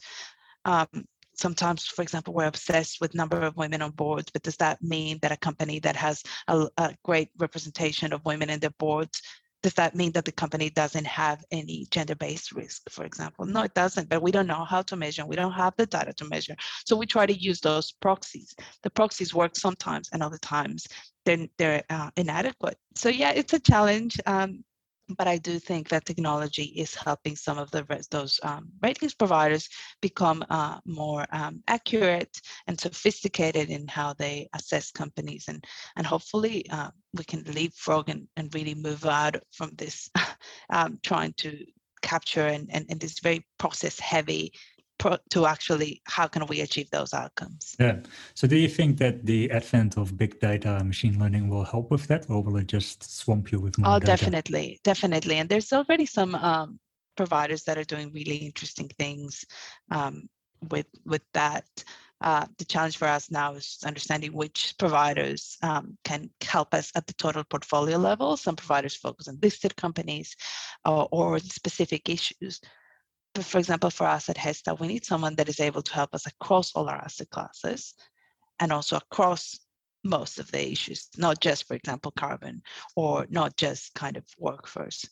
Um, 0.65 1.05
sometimes 1.35 1.85
for 1.85 2.01
example 2.01 2.33
we're 2.33 2.47
obsessed 2.47 2.99
with 2.99 3.13
number 3.13 3.41
of 3.41 3.55
women 3.55 3.81
on 3.81 3.91
boards 3.91 4.31
but 4.31 4.41
does 4.41 4.57
that 4.57 4.81
mean 4.81 5.19
that 5.21 5.31
a 5.31 5.37
company 5.37 5.79
that 5.79 5.95
has 5.95 6.23
a, 6.47 6.67
a 6.77 6.95
great 7.03 7.29
representation 7.37 8.11
of 8.11 8.25
women 8.25 8.49
in 8.49 8.59
their 8.59 8.71
boards 8.79 9.21
does 9.63 9.73
that 9.73 9.95
mean 9.95 10.11
that 10.11 10.25
the 10.25 10.31
company 10.31 10.69
doesn't 10.69 11.07
have 11.07 11.43
any 11.51 11.87
gender-based 11.91 12.51
risk, 12.51 12.89
for 12.89 13.05
example? 13.05 13.45
No, 13.45 13.63
it 13.63 13.73
doesn't, 13.73 14.09
but 14.09 14.21
we 14.21 14.31
don't 14.31 14.47
know 14.47 14.65
how 14.65 14.81
to 14.83 14.95
measure. 14.95 15.25
We 15.25 15.35
don't 15.35 15.51
have 15.51 15.73
the 15.77 15.85
data 15.85 16.13
to 16.13 16.25
measure. 16.25 16.55
So 16.85 16.95
we 16.95 17.05
try 17.05 17.25
to 17.25 17.33
use 17.33 17.59
those 17.59 17.91
proxies. 17.91 18.55
The 18.83 18.89
proxies 18.89 19.33
work 19.33 19.55
sometimes 19.55 20.09
and 20.13 20.21
other 20.21 20.37
times 20.37 20.87
they're, 21.25 21.47
they're 21.57 21.83
uh, 21.89 22.11
inadequate. 22.15 22.77
So 22.95 23.09
yeah, 23.09 23.31
it's 23.31 23.53
a 23.53 23.59
challenge. 23.59 24.19
Um, 24.25 24.63
but 25.17 25.27
I 25.27 25.37
do 25.37 25.59
think 25.59 25.89
that 25.89 26.05
technology 26.05 26.63
is 26.63 26.93
helping 26.95 27.35
some 27.35 27.57
of 27.57 27.71
the 27.71 27.85
those 28.11 28.39
um, 28.43 28.69
ratings 28.81 29.13
providers 29.13 29.69
become 30.01 30.43
uh, 30.49 30.79
more 30.85 31.25
um, 31.31 31.63
accurate 31.67 32.41
and 32.67 32.79
sophisticated 32.79 33.69
in 33.69 33.87
how 33.87 34.13
they 34.13 34.49
assess 34.53 34.91
companies, 34.91 35.45
and 35.47 35.63
and 35.95 36.05
hopefully 36.05 36.65
uh, 36.69 36.91
we 37.13 37.23
can 37.23 37.43
leapfrog 37.43 38.09
and, 38.09 38.27
and 38.35 38.53
really 38.53 38.75
move 38.75 39.05
out 39.05 39.35
from 39.51 39.71
this 39.77 40.09
um, 40.69 40.99
trying 41.03 41.33
to 41.37 41.65
capture 42.01 42.45
and, 42.45 42.69
and, 42.71 42.85
and 42.89 42.99
this 42.99 43.19
very 43.19 43.45
process 43.57 43.99
heavy 43.99 44.53
to 45.29 45.45
actually 45.45 46.01
how 46.05 46.27
can 46.27 46.45
we 46.47 46.61
achieve 46.61 46.89
those 46.89 47.13
outcomes? 47.13 47.75
Yeah. 47.79 47.99
So 48.33 48.47
do 48.47 48.55
you 48.55 48.67
think 48.67 48.97
that 48.97 49.25
the 49.25 49.51
advent 49.51 49.97
of 49.97 50.17
big 50.17 50.39
data 50.39 50.77
and 50.77 50.87
machine 50.87 51.19
learning 51.19 51.49
will 51.49 51.63
help 51.63 51.91
with 51.91 52.07
that 52.07 52.29
or 52.29 52.41
will 52.41 52.57
it 52.57 52.67
just 52.67 53.17
swamp 53.17 53.51
you 53.51 53.59
with 53.59 53.77
more 53.77 53.91
oh 53.91 53.99
data? 53.99 54.05
definitely. 54.05 54.79
Definitely. 54.83 55.35
And 55.35 55.49
there's 55.49 55.71
already 55.73 56.05
some 56.05 56.35
um, 56.35 56.79
providers 57.15 57.63
that 57.63 57.77
are 57.77 57.83
doing 57.83 58.11
really 58.13 58.37
interesting 58.37 58.89
things 58.97 59.45
um, 59.91 60.29
with 60.69 60.87
with 61.05 61.23
that. 61.33 61.65
Uh, 62.19 62.47
the 62.57 62.65
challenge 62.65 62.97
for 62.97 63.07
us 63.07 63.29
now 63.29 63.53
is 63.53 63.77
understanding 63.85 64.33
which 64.33 64.73
providers 64.79 65.55
um, 65.61 65.95
can 66.03 66.31
help 66.41 66.73
us 66.73 66.91
at 66.95 67.05
the 67.05 67.13
total 67.13 67.43
portfolio 67.43 67.95
level. 67.95 68.35
Some 68.35 68.55
providers 68.55 68.95
focus 68.95 69.27
on 69.27 69.37
listed 69.39 69.75
companies 69.75 70.35
or, 70.83 71.07
or 71.11 71.37
specific 71.37 72.09
issues 72.09 72.59
for 73.35 73.59
example, 73.59 73.89
for 73.89 74.07
us 74.07 74.29
at 74.29 74.37
HESTA, 74.37 74.75
we 74.79 74.87
need 74.87 75.05
someone 75.05 75.35
that 75.35 75.49
is 75.49 75.59
able 75.59 75.81
to 75.81 75.93
help 75.93 76.13
us 76.13 76.25
across 76.25 76.73
all 76.73 76.89
our 76.89 76.95
asset 76.97 77.29
classes 77.29 77.93
and 78.59 78.71
also 78.71 78.97
across 78.97 79.59
most 80.03 80.39
of 80.39 80.49
the 80.51 80.71
issues, 80.71 81.09
not 81.17 81.39
just, 81.39 81.67
for 81.67 81.75
example, 81.75 82.11
carbon 82.11 82.61
or 82.95 83.27
not 83.29 83.57
just 83.57 83.93
kind 83.93 84.17
of 84.17 84.23
workforce. 84.37 85.05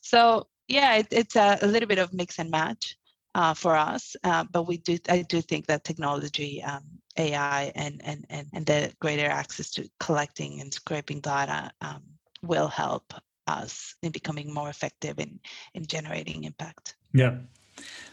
So 0.00 0.48
yeah, 0.68 0.96
it, 0.96 1.08
it's 1.10 1.36
a, 1.36 1.58
a, 1.62 1.66
little 1.66 1.88
bit 1.88 1.98
of 1.98 2.12
mix 2.12 2.38
and 2.38 2.50
match 2.50 2.96
uh, 3.34 3.54
for 3.54 3.76
us, 3.76 4.16
uh, 4.24 4.44
but 4.50 4.64
we 4.64 4.78
do 4.78 4.98
I 5.08 5.22
do 5.22 5.40
think 5.40 5.66
that 5.66 5.84
technology, 5.84 6.62
um, 6.62 6.82
AI, 7.16 7.72
and, 7.74 8.00
and 8.04 8.26
and 8.28 8.46
and 8.52 8.66
the 8.66 8.92
greater 9.00 9.26
access 9.26 9.70
to 9.72 9.88
collecting 10.00 10.60
and 10.60 10.72
scraping 10.72 11.20
data 11.20 11.70
um, 11.80 12.02
will 12.42 12.68
help 12.68 13.14
us 13.46 13.94
in 14.02 14.12
becoming 14.12 14.52
more 14.52 14.68
effective 14.68 15.18
in 15.18 15.40
in 15.74 15.86
generating 15.86 16.44
impact. 16.44 16.96
Yeah, 17.12 17.38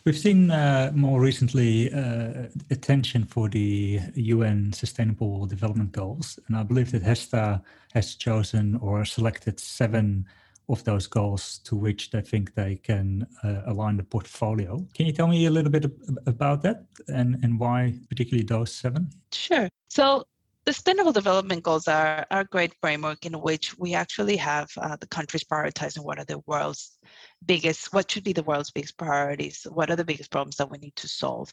We've 0.05 0.17
seen 0.17 0.51
uh, 0.51 0.91
more 0.95 1.19
recently 1.19 1.91
uh, 1.91 2.47
attention 2.71 3.25
for 3.25 3.49
the 3.49 3.99
UN 4.15 4.71
Sustainable 4.73 5.45
Development 5.45 5.91
Goals, 5.91 6.39
and 6.47 6.55
I 6.55 6.63
believe 6.63 6.91
that 6.91 7.03
HESTA 7.03 7.61
has 7.93 8.15
chosen 8.15 8.77
or 8.77 9.03
selected 9.05 9.59
seven 9.59 10.25
of 10.69 10.83
those 10.83 11.07
goals 11.07 11.59
to 11.65 11.75
which 11.75 12.11
they 12.11 12.21
think 12.21 12.53
they 12.53 12.75
can 12.75 13.27
uh, 13.43 13.61
align 13.65 13.97
the 13.97 14.03
portfolio. 14.03 14.85
Can 14.93 15.07
you 15.07 15.11
tell 15.11 15.27
me 15.27 15.47
a 15.47 15.51
little 15.51 15.71
bit 15.71 15.85
about 16.27 16.61
that 16.61 16.85
and, 17.07 17.43
and 17.43 17.59
why 17.59 17.95
particularly 18.07 18.45
those 18.45 18.71
seven? 18.71 19.09
Sure. 19.31 19.67
So 19.89 20.25
Sustainable 20.67 21.11
Development 21.11 21.63
Goals 21.63 21.87
are, 21.87 22.25
are 22.29 22.41
a 22.41 22.45
great 22.45 22.73
framework 22.81 23.25
in 23.25 23.33
which 23.33 23.77
we 23.77 23.93
actually 23.93 24.35
have 24.37 24.69
uh, 24.77 24.95
the 24.97 25.07
countries 25.07 25.43
prioritizing 25.43 26.03
what 26.03 26.19
are 26.19 26.25
the 26.25 26.39
world's 26.45 26.97
biggest, 27.45 27.91
what 27.93 28.11
should 28.11 28.23
be 28.23 28.33
the 28.33 28.43
world's 28.43 28.71
biggest 28.71 28.97
priorities, 28.97 29.65
what 29.71 29.89
are 29.89 29.95
the 29.95 30.05
biggest 30.05 30.31
problems 30.31 30.57
that 30.57 30.69
we 30.69 30.77
need 30.77 30.95
to 30.95 31.07
solve. 31.07 31.51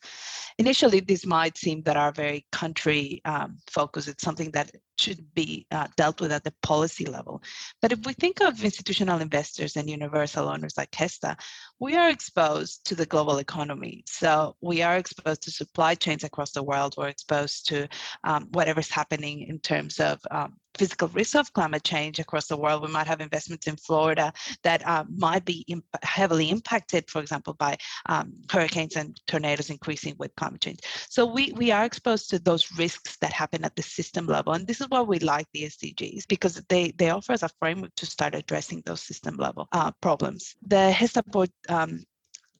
Initially, 0.58 1.00
this 1.00 1.24
might 1.24 1.56
seem 1.56 1.82
that 1.82 1.96
are 1.96 2.12
very 2.12 2.46
country 2.52 3.22
um, 3.24 3.58
focused. 3.68 4.08
It's 4.08 4.24
something 4.24 4.50
that 4.50 4.70
should 5.06 5.34
be 5.34 5.66
uh, 5.70 5.86
dealt 5.96 6.20
with 6.20 6.32
at 6.32 6.42
the 6.42 6.54
policy 6.62 7.06
level. 7.06 7.40
But 7.80 7.92
if 7.92 8.04
we 8.04 8.12
think 8.12 8.40
of 8.40 8.64
institutional 8.64 9.20
investors 9.20 9.76
and 9.76 9.88
universal 9.88 10.48
owners 10.48 10.74
like 10.76 10.90
HESTA, 10.90 11.36
we 11.78 11.94
are 11.94 12.10
exposed 12.10 12.84
to 12.86 12.96
the 12.96 13.06
global 13.06 13.38
economy. 13.38 14.02
So 14.06 14.56
we 14.60 14.82
are 14.82 14.96
exposed 14.96 15.42
to 15.42 15.52
supply 15.52 15.94
chains 15.94 16.24
across 16.24 16.50
the 16.50 16.62
world. 16.70 16.94
We're 16.96 17.08
exposed 17.08 17.68
to 17.68 17.88
um, 18.24 18.48
whatever's 18.50 18.90
happening 18.90 19.42
in 19.42 19.60
terms 19.60 20.00
of 20.00 20.20
um, 20.32 20.56
physical 20.76 21.08
risk 21.08 21.36
of 21.36 21.52
climate 21.52 21.84
change 21.84 22.18
across 22.18 22.46
the 22.46 22.56
world. 22.56 22.82
We 22.82 22.88
might 22.88 23.06
have 23.06 23.20
investments 23.20 23.66
in 23.66 23.76
Florida 23.76 24.32
that 24.62 24.86
uh, 24.86 25.04
might 25.14 25.44
be 25.44 25.64
imp- 25.68 25.84
heavily 26.02 26.50
impacted, 26.50 27.10
for 27.10 27.20
example, 27.20 27.54
by 27.54 27.76
um, 28.06 28.32
hurricanes 28.50 28.96
and 28.96 29.18
tornadoes 29.26 29.70
increasing 29.70 30.14
with 30.18 30.34
climate 30.36 30.60
change. 30.60 30.80
So 31.08 31.26
we, 31.26 31.52
we 31.52 31.70
are 31.70 31.84
exposed 31.84 32.30
to 32.30 32.38
those 32.38 32.70
risks 32.72 33.16
that 33.18 33.32
happen 33.32 33.64
at 33.64 33.76
the 33.76 33.82
system 33.82 34.26
level. 34.26 34.52
And 34.52 34.66
this 34.66 34.80
is 34.80 34.88
why 34.88 35.02
we 35.02 35.18
like 35.18 35.46
the 35.52 35.64
SDGs, 35.64 36.28
because 36.28 36.62
they, 36.68 36.92
they 36.92 37.10
offer 37.10 37.32
us 37.32 37.42
a 37.42 37.50
framework 37.58 37.94
to 37.96 38.06
start 38.06 38.34
addressing 38.34 38.82
those 38.84 39.02
system 39.02 39.36
level 39.36 39.68
uh, 39.72 39.92
problems. 40.00 40.54
The 40.66 40.90
HESTA 40.92 41.22
board 41.26 41.50
um, 41.68 42.04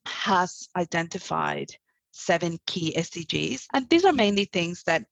has 0.07 0.69
identified 0.77 1.71
seven 2.17 2.59
key 2.67 2.95
SDGs. 2.97 3.67
And 3.75 3.89
these 3.89 4.05
are 4.05 4.13
mainly 4.13 4.47
things 4.47 4.83
that 4.85 5.05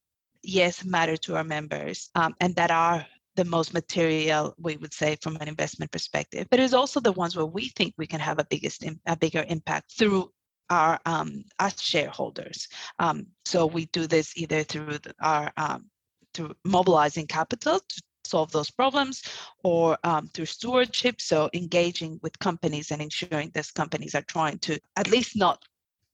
yes, 0.44 0.84
matter 0.84 1.16
to 1.16 1.36
our 1.36 1.44
members 1.44 2.10
um, 2.14 2.34
and 2.40 2.54
that 2.56 2.70
are 2.70 3.06
the 3.36 3.44
most 3.44 3.74
material, 3.74 4.54
we 4.58 4.76
would 4.76 4.94
say, 4.94 5.16
from 5.20 5.36
an 5.36 5.48
investment 5.48 5.90
perspective. 5.90 6.46
But 6.50 6.60
it's 6.60 6.72
also 6.72 7.00
the 7.00 7.12
ones 7.12 7.36
where 7.36 7.46
we 7.46 7.68
think 7.70 7.94
we 7.96 8.06
can 8.06 8.20
have 8.20 8.38
a 8.38 8.44
biggest, 8.44 8.84
a 9.06 9.16
bigger 9.16 9.44
impact 9.48 9.92
through 9.98 10.30
our 10.70 10.98
um, 11.04 11.44
as 11.58 11.80
shareholders. 11.80 12.68
Um, 12.98 13.26
so 13.44 13.66
we 13.66 13.86
do 13.86 14.06
this 14.06 14.36
either 14.36 14.62
through 14.62 14.98
our 15.20 15.52
um, 15.56 15.90
through 16.32 16.54
mobilizing 16.64 17.26
capital 17.26 17.78
to 17.78 18.02
solve 18.24 18.50
those 18.50 18.70
problems 18.70 19.22
or 19.62 19.98
um, 20.02 20.26
through 20.28 20.46
stewardship 20.46 21.20
so 21.20 21.50
engaging 21.52 22.18
with 22.22 22.38
companies 22.38 22.90
and 22.90 23.02
ensuring 23.02 23.50
those 23.54 23.70
companies 23.70 24.14
are 24.14 24.22
trying 24.22 24.58
to 24.58 24.80
at 24.96 25.10
least 25.10 25.36
not 25.36 25.62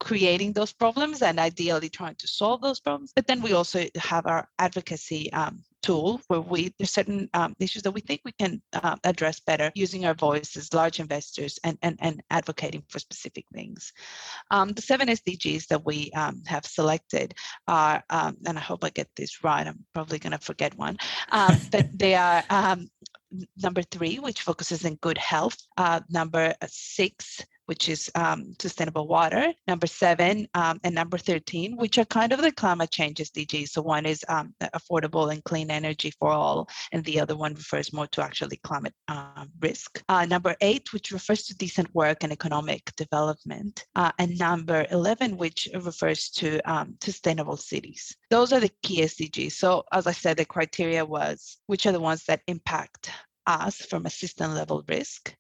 creating 0.01 0.53
those 0.53 0.73
problems 0.73 1.23
and 1.23 1.39
ideally 1.39 1.89
trying 1.89 2.17
to 2.17 2.27
solve 2.27 2.61
those 2.63 2.81
problems. 2.81 3.13
But 3.15 3.27
then 3.27 3.43
we 3.43 3.53
also 3.53 3.87
have 3.97 4.27
our 4.27 4.49
advocacy 4.59 5.33
um, 5.33 5.63
tool 5.83 6.21
where 6.29 6.41
we 6.41 6.75
there's 6.79 6.91
certain 6.91 7.29
um, 7.35 7.55
issues 7.59 7.83
that 7.83 7.93
we 7.93 8.01
think 8.01 8.21
we 8.25 8.33
can 8.33 8.61
uh, 8.73 8.97
address 9.05 9.41
better 9.41 9.71
using 9.75 10.05
our 10.05 10.15
voice 10.15 10.57
as 10.57 10.75
large 10.75 11.01
investors 11.01 11.59
and, 11.65 11.79
and, 11.83 11.97
and 12.01 12.23
advocating 12.31 12.83
for 12.89 12.99
specific 12.99 13.45
things. 13.53 13.93
Um, 14.51 14.71
the 14.71 14.83
seven 14.83 15.09
SDGs 15.09 15.69
that 15.69 15.85
we 15.85 16.11
um, 16.13 16.43
have 16.47 16.67
selected 16.67 17.35
are, 17.69 18.03
um, 18.11 18.37
and 18.47 18.59
I 18.59 18.61
hope 18.61 18.85
I 18.85 18.91
get 18.91 19.09
this 19.17 19.45
right, 19.45 19.67
I'm 19.67 19.85
probably 19.95 20.19
going 20.19 20.33
to 20.33 20.39
forget 20.39 20.77
one, 20.77 20.97
um, 21.31 21.57
but 21.71 21.87
they 21.99 22.15
are 22.15 22.43
um, 22.51 22.89
number 23.63 23.83
three, 23.83 24.19
which 24.19 24.43
focuses 24.43 24.85
on 24.85 24.97
good 24.97 25.19
health, 25.19 25.59
uh, 25.77 26.01
number 26.09 26.55
six, 26.67 27.45
which 27.71 27.89
is 27.89 28.11
um, 28.17 28.53
sustainable 28.59 29.07
water, 29.07 29.53
number 29.69 29.87
seven, 29.87 30.45
um, 30.55 30.81
and 30.83 30.93
number 30.93 31.17
13, 31.17 31.77
which 31.77 31.99
are 31.99 32.05
kind 32.07 32.33
of 32.33 32.43
the 32.43 32.51
climate 32.51 32.91
change 32.91 33.19
SDGs. 33.19 33.69
So 33.69 33.81
one 33.81 34.07
is 34.07 34.25
um, 34.29 34.53
affordable 34.75 35.31
and 35.33 35.45
clean 35.45 35.71
energy 35.71 36.13
for 36.19 36.31
all, 36.31 36.69
and 36.91 37.05
the 37.05 37.21
other 37.21 37.37
one 37.37 37.55
refers 37.55 37.93
more 37.93 38.09
to 38.09 38.25
actually 38.25 38.57
climate 38.65 38.93
um, 39.07 39.53
risk. 39.61 40.03
Uh, 40.09 40.27
number 40.27 40.57
eight, 40.63 40.93
which 40.93 41.13
refers 41.13 41.45
to 41.45 41.55
decent 41.55 41.95
work 41.95 42.25
and 42.25 42.33
economic 42.33 42.91
development, 42.97 43.85
uh, 43.95 44.11
and 44.19 44.37
number 44.37 44.85
11, 44.91 45.37
which 45.37 45.69
refers 45.73 46.29
to 46.31 46.59
um, 46.69 46.97
sustainable 47.01 47.57
cities. 47.57 48.17
Those 48.31 48.53
are 48.53 48.59
the 48.59 48.73
key 48.83 49.03
SDGs. 49.03 49.53
So 49.53 49.85
as 49.93 50.09
I 50.09 50.13
said, 50.13 50.39
the 50.39 50.45
criteria 50.45 51.05
was 51.05 51.59
which 51.69 51.87
are 51.87 51.93
the 51.93 52.01
ones 52.01 52.25
that 52.25 52.43
impact 52.49 53.13
us 53.47 53.77
from 53.77 54.07
a 54.07 54.11
system 54.11 54.55
level 54.55 54.85
risk 54.89 55.37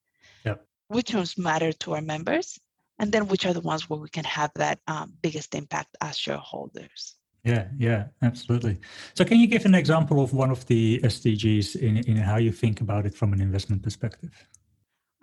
which 0.90 1.14
ones 1.14 1.38
matter 1.38 1.72
to 1.72 1.94
our 1.94 2.00
members, 2.00 2.58
and 2.98 3.12
then 3.12 3.28
which 3.28 3.46
are 3.46 3.54
the 3.54 3.60
ones 3.60 3.88
where 3.88 4.00
we 4.00 4.08
can 4.08 4.24
have 4.24 4.50
that 4.56 4.80
um, 4.88 5.12
biggest 5.22 5.54
impact 5.54 5.96
as 6.00 6.18
shareholders. 6.18 7.16
Yeah, 7.44 7.68
yeah, 7.78 8.06
absolutely. 8.22 8.80
So, 9.14 9.24
can 9.24 9.38
you 9.38 9.46
give 9.46 9.64
an 9.64 9.74
example 9.74 10.22
of 10.22 10.34
one 10.34 10.50
of 10.50 10.66
the 10.66 11.00
SDGs 11.02 11.76
in, 11.76 11.98
in 11.98 12.16
how 12.16 12.36
you 12.36 12.52
think 12.52 12.80
about 12.80 13.06
it 13.06 13.14
from 13.14 13.32
an 13.32 13.40
investment 13.40 13.82
perspective? 13.82 14.46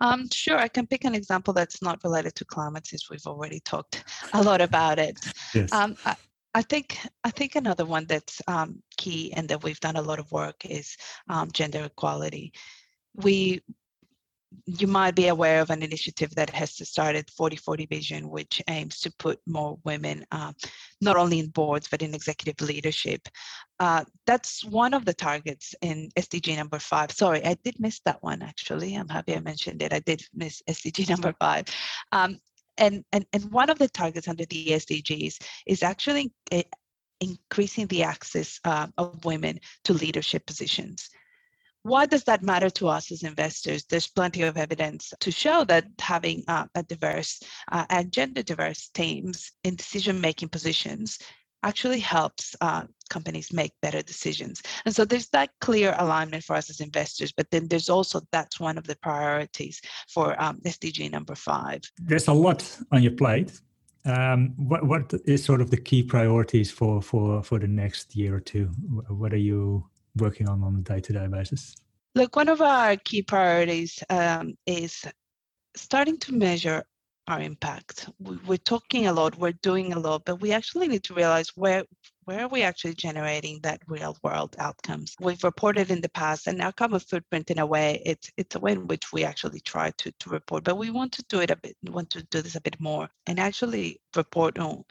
Um, 0.00 0.28
sure, 0.32 0.58
I 0.58 0.68
can 0.68 0.86
pick 0.86 1.04
an 1.04 1.14
example 1.14 1.52
that's 1.52 1.82
not 1.82 2.02
related 2.02 2.34
to 2.36 2.44
climate, 2.44 2.86
since 2.86 3.10
we've 3.10 3.26
already 3.26 3.60
talked 3.60 4.04
a 4.32 4.42
lot 4.42 4.60
about 4.60 4.98
it. 4.98 5.20
Yes. 5.54 5.70
Um, 5.72 5.96
I, 6.04 6.16
I 6.54 6.62
think 6.62 6.98
I 7.22 7.30
think 7.30 7.54
another 7.54 7.84
one 7.84 8.06
that's 8.06 8.40
um, 8.48 8.82
key 8.96 9.32
and 9.34 9.48
that 9.50 9.62
we've 9.62 9.80
done 9.80 9.96
a 9.96 10.02
lot 10.02 10.18
of 10.18 10.32
work 10.32 10.64
is 10.64 10.96
um, 11.28 11.50
gender 11.52 11.84
equality. 11.84 12.52
We 13.14 13.60
you 14.64 14.86
might 14.86 15.14
be 15.14 15.28
aware 15.28 15.60
of 15.60 15.70
an 15.70 15.82
initiative 15.82 16.34
that 16.34 16.50
has 16.50 16.76
started 16.88 17.30
4040 17.30 17.86
Vision, 17.86 18.30
which 18.30 18.62
aims 18.68 19.00
to 19.00 19.12
put 19.18 19.40
more 19.46 19.78
women 19.84 20.24
uh, 20.30 20.52
not 21.00 21.16
only 21.16 21.38
in 21.38 21.48
boards 21.48 21.88
but 21.88 22.02
in 22.02 22.14
executive 22.14 22.66
leadership. 22.66 23.28
Uh, 23.78 24.04
that's 24.26 24.64
one 24.64 24.94
of 24.94 25.04
the 25.04 25.14
targets 25.14 25.74
in 25.82 26.08
SDG 26.16 26.56
number 26.56 26.78
five. 26.78 27.12
Sorry, 27.12 27.44
I 27.44 27.54
did 27.62 27.78
miss 27.78 28.00
that 28.04 28.22
one 28.22 28.42
actually. 28.42 28.94
I'm 28.94 29.08
happy 29.08 29.34
I 29.34 29.40
mentioned 29.40 29.82
it. 29.82 29.92
I 29.92 30.00
did 30.00 30.22
miss 30.34 30.62
SDG 30.68 31.08
number 31.10 31.34
five. 31.38 31.66
Um, 32.12 32.38
and, 32.78 33.04
and, 33.12 33.26
and 33.32 33.50
one 33.50 33.70
of 33.70 33.78
the 33.78 33.88
targets 33.88 34.28
under 34.28 34.44
the 34.46 34.68
SDGs 34.68 35.42
is 35.66 35.82
actually 35.82 36.32
eh, 36.52 36.62
increasing 37.20 37.86
the 37.88 38.04
access 38.04 38.60
uh, 38.64 38.86
of 38.96 39.24
women 39.24 39.58
to 39.84 39.92
leadership 39.92 40.46
positions 40.46 41.10
why 41.88 42.06
does 42.06 42.24
that 42.24 42.42
matter 42.42 42.70
to 42.70 42.88
us 42.88 43.10
as 43.10 43.22
investors? 43.22 43.84
There's 43.84 44.06
plenty 44.06 44.42
of 44.42 44.56
evidence 44.56 45.12
to 45.20 45.30
show 45.30 45.64
that 45.64 45.86
having 45.98 46.44
uh, 46.46 46.66
a 46.74 46.82
diverse 46.82 47.40
uh, 47.72 47.86
and 47.90 48.12
gender 48.12 48.42
diverse 48.42 48.88
teams 48.88 49.52
in 49.64 49.74
decision 49.74 50.20
making 50.20 50.50
positions 50.50 51.18
actually 51.64 51.98
helps 51.98 52.54
uh, 52.60 52.84
companies 53.10 53.52
make 53.52 53.72
better 53.82 54.02
decisions. 54.02 54.62
And 54.84 54.94
so 54.94 55.04
there's 55.04 55.28
that 55.30 55.50
clear 55.60 55.94
alignment 55.98 56.44
for 56.44 56.54
us 56.54 56.70
as 56.70 56.80
investors, 56.80 57.32
but 57.32 57.50
then 57.50 57.66
there's 57.68 57.88
also 57.88 58.20
that's 58.30 58.60
one 58.60 58.78
of 58.78 58.86
the 58.86 58.96
priorities 58.96 59.80
for 60.08 60.40
um, 60.40 60.60
SDG 60.64 61.10
number 61.10 61.34
five. 61.34 61.80
There's 61.98 62.28
a 62.28 62.32
lot 62.32 62.78
on 62.92 63.02
your 63.02 63.12
plate. 63.12 63.60
Um, 64.04 64.54
what 64.56 64.86
what 64.86 65.12
is 65.26 65.44
sort 65.44 65.60
of 65.60 65.70
the 65.70 65.76
key 65.76 66.02
priorities 66.02 66.70
for 66.70 67.02
for 67.02 67.42
for 67.42 67.58
the 67.58 67.66
next 67.66 68.14
year 68.14 68.36
or 68.36 68.40
two? 68.40 68.66
What 69.08 69.32
are 69.32 69.44
you 69.50 69.84
working 70.20 70.48
on 70.48 70.62
on 70.62 70.76
a 70.76 70.80
day-to-day 70.80 71.26
basis? 71.28 71.76
Look, 72.14 72.36
one 72.36 72.48
of 72.48 72.60
our 72.60 72.96
key 72.96 73.22
priorities 73.22 74.02
um, 74.10 74.54
is 74.66 75.04
starting 75.76 76.18
to 76.18 76.34
measure 76.34 76.84
our 77.28 77.40
impact. 77.40 78.08
We're 78.46 78.56
talking 78.56 79.06
a 79.06 79.12
lot, 79.12 79.38
we're 79.38 79.52
doing 79.52 79.92
a 79.92 79.98
lot, 79.98 80.24
but 80.24 80.40
we 80.40 80.52
actually 80.52 80.88
need 80.88 81.04
to 81.04 81.14
realize 81.14 81.50
where 81.56 81.84
where 82.24 82.40
are 82.40 82.48
we 82.48 82.62
actually 82.62 82.94
generating 82.94 83.58
that 83.62 83.80
real 83.86 84.18
world 84.22 84.54
outcomes? 84.58 85.16
We've 85.18 85.42
reported 85.42 85.90
in 85.90 86.02
the 86.02 86.10
past, 86.10 86.46
and 86.46 86.60
our 86.60 86.72
carbon 86.72 87.00
footprint, 87.00 87.50
in 87.50 87.58
a 87.58 87.66
way, 87.66 88.02
it's 88.04 88.30
it's 88.36 88.54
a 88.56 88.60
way 88.60 88.72
in 88.72 88.86
which 88.86 89.12
we 89.12 89.24
actually 89.24 89.60
try 89.60 89.90
to 89.98 90.12
to 90.12 90.30
report, 90.30 90.64
but 90.64 90.76
we 90.76 90.90
want 90.90 91.12
to 91.12 91.24
do 91.28 91.40
it 91.40 91.50
a 91.50 91.56
bit, 91.56 91.76
want 91.84 92.10
to 92.10 92.22
do 92.24 92.42
this 92.42 92.56
a 92.56 92.60
bit 92.60 92.80
more, 92.80 93.08
and 93.26 93.38
actually 93.38 94.00
report 94.16 94.58
on 94.58 94.84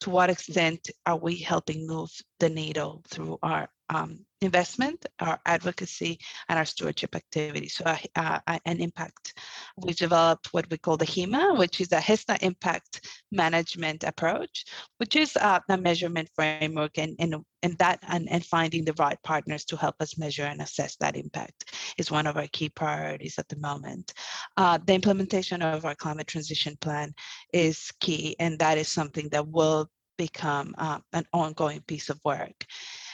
to 0.00 0.10
what 0.10 0.30
extent 0.30 0.90
are 1.06 1.16
we 1.16 1.36
helping 1.36 1.86
move 1.86 2.10
the 2.40 2.48
needle 2.48 3.02
through 3.08 3.38
our 3.42 3.68
um, 3.88 4.24
investment, 4.40 5.06
our 5.20 5.40
advocacy, 5.46 6.18
and 6.48 6.58
our 6.58 6.64
stewardship 6.64 7.14
activities. 7.16 7.74
So, 7.76 7.84
uh, 7.84 8.38
uh, 8.46 8.58
an 8.64 8.80
impact. 8.80 9.38
We've 9.76 9.96
developed 9.96 10.52
what 10.52 10.70
we 10.70 10.78
call 10.78 10.96
the 10.96 11.06
HEMA, 11.06 11.58
which 11.58 11.80
is 11.80 11.92
a 11.92 12.00
HESTA 12.00 12.38
impact 12.42 13.08
management 13.32 14.04
approach, 14.04 14.64
which 14.98 15.16
is 15.16 15.36
uh, 15.36 15.60
a 15.68 15.76
measurement 15.76 16.28
framework 16.34 16.98
and, 16.98 17.16
and, 17.18 17.36
and 17.62 17.78
that 17.78 17.98
and, 18.08 18.30
and 18.30 18.44
finding 18.44 18.84
the 18.84 18.94
right 18.98 19.18
partners 19.24 19.64
to 19.66 19.76
help 19.76 19.96
us 20.00 20.18
measure 20.18 20.44
and 20.44 20.60
assess 20.60 20.96
that 20.96 21.16
impact 21.16 21.74
is 21.98 22.10
one 22.10 22.26
of 22.26 22.36
our 22.36 22.48
key 22.52 22.68
priorities 22.68 23.38
at 23.38 23.48
the 23.48 23.56
moment. 23.56 24.12
Uh, 24.56 24.78
the 24.86 24.94
implementation 24.94 25.62
of 25.62 25.84
our 25.84 25.94
climate 25.94 26.26
transition 26.26 26.76
plan 26.80 27.12
is 27.52 27.90
key, 28.00 28.36
and 28.38 28.58
that 28.58 28.78
is 28.78 28.88
something 28.88 29.28
that 29.30 29.48
will 29.48 29.88
become 30.16 30.74
uh, 30.78 30.98
an 31.12 31.24
ongoing 31.32 31.80
piece 31.86 32.08
of 32.08 32.20
work. 32.24 32.66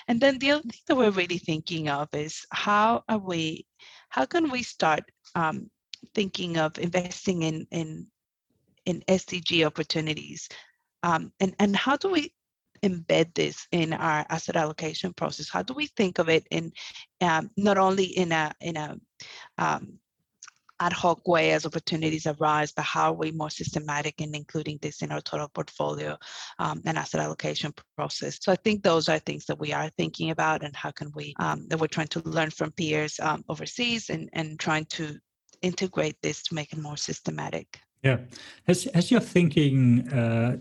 And 0.09 0.21
then 0.21 0.39
the 0.39 0.53
other 0.53 0.63
thing 0.63 0.81
that 0.87 0.97
we're 0.97 1.11
really 1.11 1.39
thinking 1.39 1.89
of 1.89 2.09
is 2.15 2.45
how 2.51 3.05
are 3.09 3.19
we, 3.19 3.67
how 4.09 4.27
can 4.27 4.51
we 4.51 4.63
start 4.63 5.05
um, 5.35 5.71
thinking 6.15 6.57
of 6.57 6.79
investing 6.79 7.43
in 7.43 7.67
in 7.71 8.07
in 8.87 9.03
SDG 9.09 9.67
opportunities, 9.67 10.49
um, 11.03 11.33
and 11.41 11.55
and 11.59 11.77
how 11.77 11.97
do 11.97 12.11
we 12.11 12.33
embed 12.83 13.35
this 13.35 13.67
in 13.73 13.93
our 13.93 14.25
asset 14.31 14.57
allocation 14.57 15.13
process? 15.13 15.49
How 15.51 15.63
do 15.63 15.75
we 15.75 15.87
think 15.87 16.19
of 16.19 16.29
it 16.29 16.47
in 16.51 16.73
um, 17.21 17.51
not 17.57 17.79
only 17.79 18.05
in 18.05 18.33
a 18.33 18.53
in 18.61 18.77
a 18.77 18.97
um, 19.59 20.00
ad 20.81 20.93
hoc 20.93 21.29
way 21.29 21.53
as 21.53 21.67
opportunities 21.67 22.27
arise, 22.27 22.73
but 22.73 22.85
how 22.85 23.11
are 23.11 23.17
we 23.17 23.31
more 23.33 23.51
systematic 23.51 24.21
in 24.21 24.35
including 24.35 24.79
this 24.81 25.03
in 25.03 25.13
our 25.13 25.21
total 25.21 25.49
portfolio 25.49 26.17
um, 26.59 26.81
and 26.87 26.97
asset 26.97 27.21
allocation 27.21 27.73
process? 27.97 28.39
So 28.41 28.51
I 28.51 28.57
think 28.57 28.83
those 28.83 29.09
are 29.09 29.19
things 29.19 29.45
that 29.47 29.59
we 29.59 29.73
are 29.73 29.91
thinking 29.91 30.31
about 30.31 30.65
and 30.65 30.75
how 30.75 30.91
can 30.91 31.13
we, 31.15 31.35
um, 31.39 31.67
that 31.69 31.79
we're 31.79 31.87
trying 31.87 32.09
to 32.09 32.23
learn 32.25 32.51
from 32.51 32.73
peers 32.73 33.21
um, 33.21 33.45
overseas 33.49 34.09
and, 34.09 34.31
and 34.33 34.59
trying 34.59 34.87
to 34.87 35.19
integrate 35.63 36.17
this 36.23 36.43
to 36.45 36.55
make 36.55 36.73
it 36.73 36.79
more 36.79 36.97
systematic. 36.97 37.81
Yeah. 38.03 38.19
Has, 38.67 38.89
has 38.95 39.11
your 39.11 39.21
thinking 39.21 40.09
uh, 40.09 40.57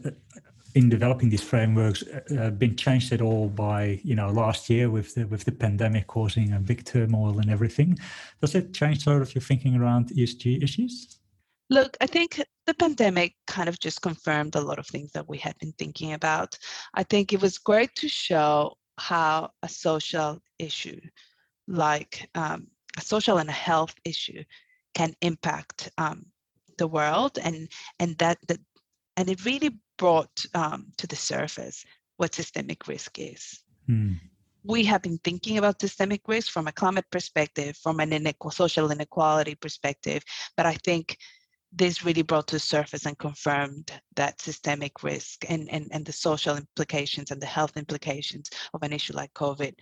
in 0.75 0.89
developing 0.89 1.29
these 1.29 1.43
frameworks 1.43 2.03
uh, 2.03 2.35
uh, 2.39 2.49
been 2.51 2.75
changed 2.75 3.11
at 3.11 3.21
all 3.21 3.47
by 3.49 3.99
you 4.03 4.15
know 4.15 4.29
last 4.29 4.69
year 4.69 4.89
with 4.89 5.15
the 5.15 5.25
with 5.25 5.43
the 5.45 5.51
pandemic 5.51 6.07
causing 6.07 6.53
a 6.53 6.59
big 6.59 6.85
turmoil 6.85 7.39
and 7.39 7.49
everything. 7.49 7.97
Does 8.41 8.55
it 8.55 8.73
change 8.73 9.03
sort 9.03 9.21
of 9.21 9.33
your 9.33 9.41
thinking 9.41 9.75
around 9.75 10.09
esg 10.09 10.63
issues? 10.63 11.19
Look 11.69 11.97
i 12.01 12.07
think 12.07 12.41
the 12.65 12.73
pandemic 12.73 13.35
kind 13.47 13.69
of 13.69 13.79
just 13.79 14.01
confirmed 14.01 14.55
a 14.55 14.61
lot 14.61 14.79
of 14.79 14.87
things 14.87 15.11
that 15.13 15.27
we 15.27 15.37
had 15.37 15.57
been 15.59 15.73
thinking 15.73 16.13
about. 16.13 16.57
I 16.93 17.03
think 17.03 17.33
it 17.33 17.41
was 17.41 17.57
great 17.57 17.93
to 17.95 18.07
show 18.07 18.77
how 18.99 19.51
a 19.63 19.69
social 19.69 20.41
issue 20.59 20.99
like 21.67 22.29
um, 22.35 22.67
a 22.97 23.01
social 23.01 23.37
and 23.37 23.49
a 23.49 23.53
health 23.53 23.95
issue 24.03 24.43
can 24.93 25.13
impact 25.21 25.89
um, 25.97 26.25
the 26.77 26.87
world 26.87 27.37
and 27.43 27.69
and 27.99 28.17
that 28.17 28.37
that 28.47 28.59
and 29.19 29.29
it 29.29 29.43
really 29.43 29.77
brought 29.97 30.45
um, 30.53 30.87
to 30.97 31.05
the 31.05 31.15
surface 31.15 31.83
what 32.15 32.33
systemic 32.33 32.87
risk 32.87 33.19
is. 33.19 33.61
Mm. 33.89 34.17
We 34.63 34.85
have 34.85 35.01
been 35.01 35.19
thinking 35.25 35.57
about 35.57 35.81
systemic 35.81 36.21
risk 36.25 36.53
from 36.53 36.67
a 36.67 36.71
climate 36.71 37.05
perspective, 37.11 37.75
from 37.75 37.99
an 37.99 38.13
inequal, 38.13 38.51
social 38.51 38.91
inequality 38.91 39.55
perspective, 39.55 40.23
but 40.55 40.65
I 40.65 40.75
think 40.85 41.17
this 41.73 42.05
really 42.05 42.21
brought 42.21 42.47
to 42.47 42.55
the 42.55 42.59
surface 42.61 43.05
and 43.05 43.17
confirmed 43.17 43.91
that 44.15 44.39
systemic 44.39 45.03
risk 45.03 45.43
and, 45.49 45.69
and, 45.69 45.89
and 45.91 46.05
the 46.05 46.13
social 46.13 46.55
implications 46.55 47.29
and 47.29 47.41
the 47.41 47.45
health 47.45 47.75
implications 47.75 48.49
of 48.73 48.83
an 48.83 48.93
issue 48.93 49.13
like 49.13 49.33
COVID 49.33 49.73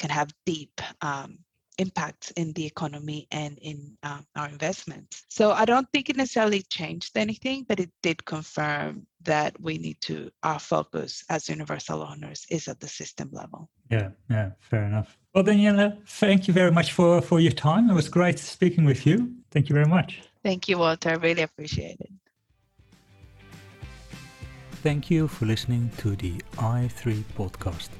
can 0.00 0.10
have 0.10 0.34
deep 0.44 0.80
um, 1.02 1.38
impacts 1.84 2.30
in 2.32 2.52
the 2.56 2.64
economy 2.72 3.20
and 3.30 3.58
in 3.70 3.78
um, 4.02 4.24
our 4.36 4.48
investments. 4.56 5.24
So 5.28 5.44
I 5.62 5.64
don't 5.64 5.88
think 5.92 6.04
it 6.08 6.16
necessarily 6.16 6.62
changed 6.78 7.12
anything, 7.16 7.58
but 7.68 7.78
it 7.84 7.90
did 8.02 8.18
confirm 8.24 9.06
that 9.32 9.52
we 9.66 9.74
need 9.78 9.98
to, 10.08 10.16
our 10.42 10.60
focus 10.74 11.24
as 11.28 11.48
universal 11.56 11.98
owners 12.10 12.40
is 12.56 12.68
at 12.68 12.78
the 12.80 12.88
system 13.00 13.28
level. 13.32 13.68
Yeah, 13.90 14.08
yeah, 14.30 14.48
fair 14.70 14.84
enough. 14.84 15.18
Well, 15.34 15.44
Daniela, 15.44 15.86
thank 16.06 16.48
you 16.48 16.54
very 16.54 16.72
much 16.78 16.92
for, 16.92 17.20
for 17.20 17.38
your 17.40 17.56
time. 17.70 17.90
It 17.90 17.94
was 17.94 18.08
great 18.08 18.38
speaking 18.38 18.84
with 18.84 19.06
you. 19.06 19.16
Thank 19.50 19.68
you 19.68 19.74
very 19.74 19.90
much. 19.96 20.22
Thank 20.42 20.68
you, 20.68 20.78
Walter. 20.78 21.10
I 21.10 21.14
really 21.14 21.42
appreciate 21.42 21.98
it. 22.00 22.12
Thank 24.82 25.10
you 25.10 25.28
for 25.28 25.46
listening 25.46 25.90
to 25.98 26.16
the 26.16 26.32
i3 26.56 27.22
podcast. 27.38 27.90